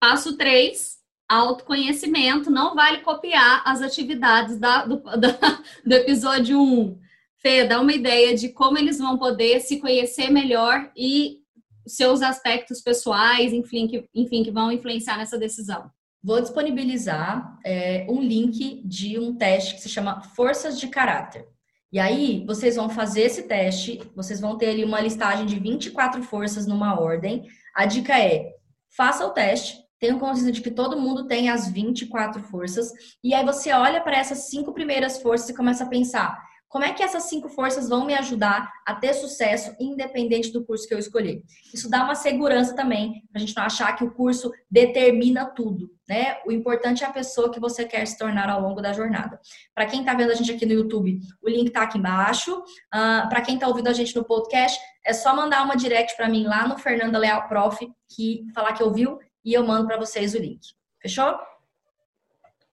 Passo 0.00 0.36
3, 0.36 0.98
autoconhecimento. 1.28 2.50
Não 2.50 2.74
vale 2.74 3.00
copiar 3.00 3.62
as 3.66 3.82
atividades 3.82 4.58
da, 4.58 4.86
do, 4.86 4.98
da, 5.18 5.62
do 5.84 5.92
episódio 5.92 6.60
1. 6.60 6.98
Fê, 7.38 7.64
dá 7.64 7.80
uma 7.80 7.92
ideia 7.92 8.34
de 8.34 8.48
como 8.48 8.78
eles 8.78 8.98
vão 8.98 9.18
poder 9.18 9.60
se 9.60 9.78
conhecer 9.78 10.30
melhor 10.30 10.90
e 10.96 11.42
seus 11.86 12.22
aspectos 12.22 12.80
pessoais, 12.80 13.52
enfim, 13.52 13.86
que, 13.86 14.08
enfim, 14.14 14.42
que 14.42 14.50
vão 14.50 14.72
influenciar 14.72 15.18
nessa 15.18 15.38
decisão. 15.38 15.90
Vou 16.22 16.40
disponibilizar 16.40 17.58
é, 17.62 18.06
um 18.08 18.22
link 18.22 18.80
de 18.82 19.18
um 19.18 19.36
teste 19.36 19.74
que 19.74 19.82
se 19.82 19.90
chama 19.90 20.22
Forças 20.22 20.80
de 20.80 20.88
Caráter. 20.88 21.46
E 21.94 22.00
aí, 22.00 22.44
vocês 22.44 22.74
vão 22.74 22.90
fazer 22.90 23.20
esse 23.20 23.44
teste, 23.44 24.02
vocês 24.16 24.40
vão 24.40 24.58
ter 24.58 24.70
ali 24.70 24.84
uma 24.84 25.00
listagem 25.00 25.46
de 25.46 25.60
24 25.60 26.24
forças 26.24 26.66
numa 26.66 26.98
ordem. 26.98 27.46
A 27.72 27.86
dica 27.86 28.18
é: 28.18 28.52
faça 28.96 29.24
o 29.24 29.30
teste, 29.30 29.78
tenha 30.00 30.18
consciência 30.18 30.50
de 30.50 30.60
que 30.60 30.72
todo 30.72 31.00
mundo 31.00 31.28
tem 31.28 31.48
as 31.48 31.68
24 31.68 32.42
forças, 32.42 32.90
e 33.22 33.32
aí 33.32 33.44
você 33.44 33.72
olha 33.72 34.00
para 34.00 34.18
essas 34.18 34.50
cinco 34.50 34.74
primeiras 34.74 35.22
forças 35.22 35.48
e 35.48 35.54
começa 35.54 35.84
a 35.84 35.88
pensar: 35.88 36.36
como 36.74 36.84
é 36.84 36.92
que 36.92 37.04
essas 37.04 37.22
cinco 37.24 37.48
forças 37.48 37.88
vão 37.88 38.04
me 38.04 38.14
ajudar 38.14 38.68
a 38.84 38.96
ter 38.96 39.14
sucesso, 39.14 39.76
independente 39.78 40.50
do 40.50 40.64
curso 40.64 40.88
que 40.88 40.92
eu 40.92 40.98
escolher? 40.98 41.40
Isso 41.72 41.88
dá 41.88 42.02
uma 42.02 42.16
segurança 42.16 42.74
também, 42.74 43.22
para 43.30 43.40
a 43.40 43.46
gente 43.46 43.56
não 43.56 43.62
achar 43.62 43.94
que 43.94 44.02
o 44.02 44.10
curso 44.10 44.50
determina 44.68 45.46
tudo, 45.46 45.88
né? 46.08 46.36
O 46.44 46.50
importante 46.50 47.04
é 47.04 47.06
a 47.06 47.12
pessoa 47.12 47.48
que 47.52 47.60
você 47.60 47.84
quer 47.84 48.04
se 48.08 48.18
tornar 48.18 48.50
ao 48.50 48.60
longo 48.60 48.82
da 48.82 48.92
jornada. 48.92 49.40
Para 49.72 49.86
quem 49.86 50.00
está 50.00 50.14
vendo 50.14 50.32
a 50.32 50.34
gente 50.34 50.50
aqui 50.50 50.66
no 50.66 50.72
YouTube, 50.72 51.20
o 51.40 51.48
link 51.48 51.68
está 51.68 51.82
aqui 51.82 51.96
embaixo. 51.96 52.52
Uh, 52.52 52.64
ah, 52.90 53.26
para 53.28 53.40
quem 53.40 53.54
está 53.54 53.68
ouvindo 53.68 53.86
a 53.86 53.92
gente 53.92 54.16
no 54.16 54.24
podcast, 54.24 54.76
é 55.06 55.12
só 55.12 55.32
mandar 55.32 55.62
uma 55.62 55.76
direct 55.76 56.16
para 56.16 56.28
mim 56.28 56.42
lá 56.42 56.66
no 56.66 56.76
Fernanda 56.76 57.20
Leal 57.20 57.46
Prof, 57.46 57.88
que 58.16 58.44
falar 58.52 58.72
que 58.72 58.82
ouviu 58.82 59.20
e 59.44 59.52
eu 59.52 59.64
mando 59.64 59.86
para 59.86 59.96
vocês 59.96 60.34
o 60.34 60.38
link. 60.38 60.74
Fechou? 61.00 61.38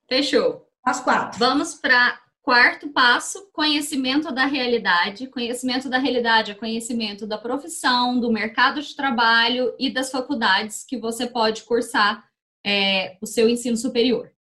Fechou. 0.09 0.67
As 0.83 0.99
quatro. 0.99 1.37
Vamos 1.37 1.75
para 1.75 2.19
Quarto 2.51 2.89
passo, 2.89 3.49
conhecimento 3.53 4.29
da 4.29 4.45
realidade. 4.45 5.25
Conhecimento 5.27 5.87
da 5.87 5.97
realidade 5.97 6.51
é 6.51 6.53
conhecimento 6.53 7.25
da 7.25 7.37
profissão, 7.37 8.19
do 8.19 8.29
mercado 8.29 8.81
de 8.81 8.93
trabalho 8.93 9.73
e 9.79 9.89
das 9.89 10.11
faculdades 10.11 10.83
que 10.83 10.97
você 10.97 11.25
pode 11.25 11.63
cursar 11.63 12.25
é, 12.65 13.15
o 13.21 13.25
seu 13.25 13.47
ensino 13.47 13.77
superior. 13.77 14.33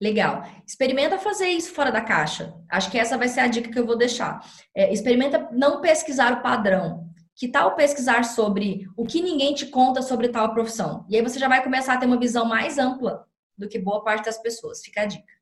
Legal. 0.00 0.44
Experimenta 0.64 1.18
fazer 1.18 1.48
isso 1.48 1.74
fora 1.74 1.90
da 1.90 2.00
caixa. 2.00 2.54
Acho 2.70 2.88
que 2.92 2.96
essa 2.96 3.18
vai 3.18 3.26
ser 3.26 3.40
a 3.40 3.48
dica 3.48 3.72
que 3.72 3.78
eu 3.80 3.86
vou 3.86 3.98
deixar. 3.98 4.48
É, 4.72 4.92
experimenta 4.92 5.48
não 5.50 5.80
pesquisar 5.80 6.34
o 6.34 6.42
padrão. 6.42 7.08
Que 7.34 7.48
tal 7.48 7.74
pesquisar 7.74 8.22
sobre 8.22 8.86
o 8.96 9.04
que 9.04 9.20
ninguém 9.20 9.52
te 9.52 9.66
conta 9.66 10.00
sobre 10.00 10.28
tal 10.28 10.54
profissão? 10.54 11.04
E 11.10 11.16
aí 11.16 11.22
você 11.22 11.40
já 11.40 11.48
vai 11.48 11.60
começar 11.60 11.94
a 11.94 11.96
ter 11.96 12.06
uma 12.06 12.20
visão 12.20 12.44
mais 12.44 12.78
ampla 12.78 13.26
do 13.58 13.68
que 13.68 13.80
boa 13.80 14.04
parte 14.04 14.26
das 14.26 14.38
pessoas. 14.38 14.80
Fica 14.80 15.00
a 15.02 15.06
dica. 15.06 15.41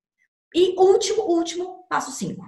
E 0.54 0.74
último, 0.78 1.22
último, 1.22 1.84
passo 1.88 2.10
5. 2.10 2.44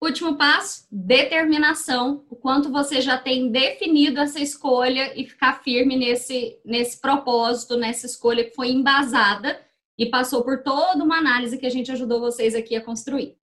Último 0.00 0.36
passo, 0.36 0.86
determinação. 0.90 2.24
O 2.30 2.36
quanto 2.36 2.70
você 2.70 3.00
já 3.00 3.18
tem 3.18 3.50
definido 3.50 4.20
essa 4.20 4.38
escolha 4.38 5.12
e 5.20 5.26
ficar 5.26 5.62
firme 5.62 5.96
nesse, 5.96 6.60
nesse 6.64 7.00
propósito, 7.00 7.76
nessa 7.76 8.06
escolha 8.06 8.44
que 8.44 8.54
foi 8.54 8.70
embasada 8.70 9.60
e 9.98 10.06
passou 10.06 10.44
por 10.44 10.62
toda 10.62 11.02
uma 11.02 11.18
análise 11.18 11.58
que 11.58 11.66
a 11.66 11.70
gente 11.70 11.90
ajudou 11.90 12.20
vocês 12.20 12.54
aqui 12.54 12.76
a 12.76 12.84
construir. 12.84 13.36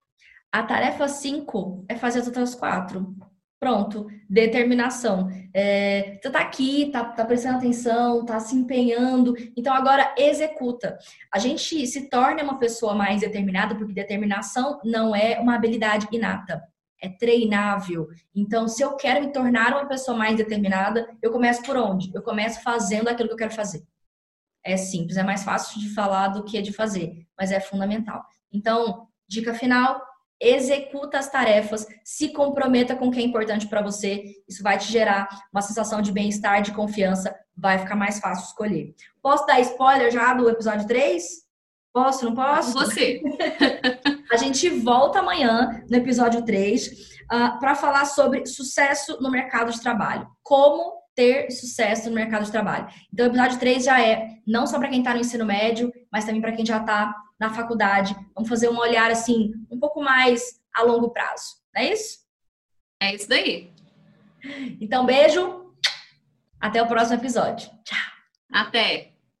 A 0.50 0.62
tarefa 0.62 1.06
5 1.06 1.84
é 1.88 1.96
fazer 1.96 2.20
as 2.20 2.26
outras 2.26 2.54
quatro. 2.54 3.14
Pronto, 3.58 4.06
determinação. 4.28 5.30
É, 5.54 6.18
você 6.20 6.30
tá 6.30 6.40
aqui, 6.40 6.90
tá, 6.92 7.04
tá 7.04 7.24
prestando 7.24 7.56
atenção, 7.56 8.24
tá 8.24 8.38
se 8.38 8.54
empenhando, 8.54 9.34
então 9.56 9.72
agora 9.72 10.14
executa. 10.18 10.98
A 11.32 11.38
gente 11.38 11.86
se 11.86 12.10
torna 12.10 12.42
uma 12.42 12.58
pessoa 12.58 12.94
mais 12.94 13.22
determinada, 13.22 13.74
porque 13.74 13.94
determinação 13.94 14.78
não 14.84 15.16
é 15.16 15.40
uma 15.40 15.54
habilidade 15.54 16.06
inata, 16.12 16.62
é 17.00 17.08
treinável. 17.08 18.08
Então, 18.34 18.68
se 18.68 18.82
eu 18.82 18.94
quero 18.94 19.24
me 19.24 19.32
tornar 19.32 19.72
uma 19.72 19.86
pessoa 19.86 20.16
mais 20.16 20.36
determinada, 20.36 21.08
eu 21.22 21.32
começo 21.32 21.62
por 21.62 21.78
onde? 21.78 22.10
Eu 22.14 22.22
começo 22.22 22.62
fazendo 22.62 23.08
aquilo 23.08 23.28
que 23.28 23.34
eu 23.34 23.38
quero 23.38 23.54
fazer. 23.54 23.82
É 24.62 24.76
simples, 24.76 25.16
é 25.16 25.22
mais 25.22 25.44
fácil 25.44 25.80
de 25.80 25.94
falar 25.94 26.28
do 26.28 26.44
que 26.44 26.60
de 26.60 26.72
fazer, 26.72 27.26
mas 27.38 27.52
é 27.52 27.60
fundamental. 27.60 28.22
Então, 28.52 29.08
dica 29.26 29.54
final: 29.54 30.00
executa 30.40 31.18
as 31.18 31.30
tarefas, 31.30 31.86
se 32.04 32.32
comprometa 32.32 32.94
com 32.94 33.08
o 33.08 33.10
que 33.10 33.20
é 33.20 33.22
importante 33.22 33.66
para 33.66 33.82
você. 33.82 34.22
Isso 34.48 34.62
vai 34.62 34.78
te 34.78 34.90
gerar 34.90 35.28
uma 35.52 35.62
sensação 35.62 36.02
de 36.02 36.12
bem-estar, 36.12 36.62
de 36.62 36.72
confiança, 36.72 37.34
vai 37.56 37.78
ficar 37.78 37.96
mais 37.96 38.18
fácil 38.18 38.46
escolher. 38.46 38.94
Posso 39.22 39.46
dar 39.46 39.60
spoiler 39.60 40.10
já 40.10 40.34
do 40.34 40.48
episódio 40.48 40.86
3? 40.86 41.24
Posso, 41.92 42.26
não 42.26 42.34
posso? 42.34 42.74
Você. 42.74 43.22
A 44.30 44.36
gente 44.36 44.68
volta 44.68 45.20
amanhã 45.20 45.82
no 45.88 45.96
episódio 45.96 46.44
3 46.44 46.88
uh, 46.88 47.58
para 47.58 47.74
falar 47.74 48.04
sobre 48.04 48.44
sucesso 48.44 49.18
no 49.20 49.30
mercado 49.30 49.72
de 49.72 49.80
trabalho. 49.80 50.28
Como 50.42 50.95
ter 51.16 51.50
sucesso 51.50 52.08
no 52.10 52.14
mercado 52.14 52.44
de 52.44 52.52
trabalho. 52.52 52.86
Então, 53.12 53.26
o 53.26 53.28
episódio 53.30 53.58
3 53.58 53.84
já 53.84 54.00
é 54.00 54.38
não 54.46 54.66
só 54.66 54.78
para 54.78 54.88
quem 54.88 54.98
está 54.98 55.14
no 55.14 55.20
ensino 55.20 55.46
médio, 55.46 55.90
mas 56.12 56.24
também 56.24 56.40
para 56.40 56.52
quem 56.52 56.64
já 56.64 56.76
está 56.78 57.12
na 57.40 57.52
faculdade. 57.52 58.14
Vamos 58.34 58.48
fazer 58.48 58.68
um 58.68 58.78
olhar 58.78 59.10
assim, 59.10 59.52
um 59.70 59.80
pouco 59.80 60.00
mais 60.02 60.60
a 60.74 60.82
longo 60.82 61.10
prazo. 61.10 61.56
Não 61.74 61.82
é 61.82 61.92
isso? 61.92 62.18
É 63.00 63.14
isso 63.14 63.28
daí. 63.28 63.72
Então, 64.80 65.06
beijo. 65.06 65.64
Até 66.60 66.82
o 66.82 66.86
próximo 66.86 67.18
episódio. 67.18 67.68
Tchau. 67.84 67.98
Até. 68.52 69.15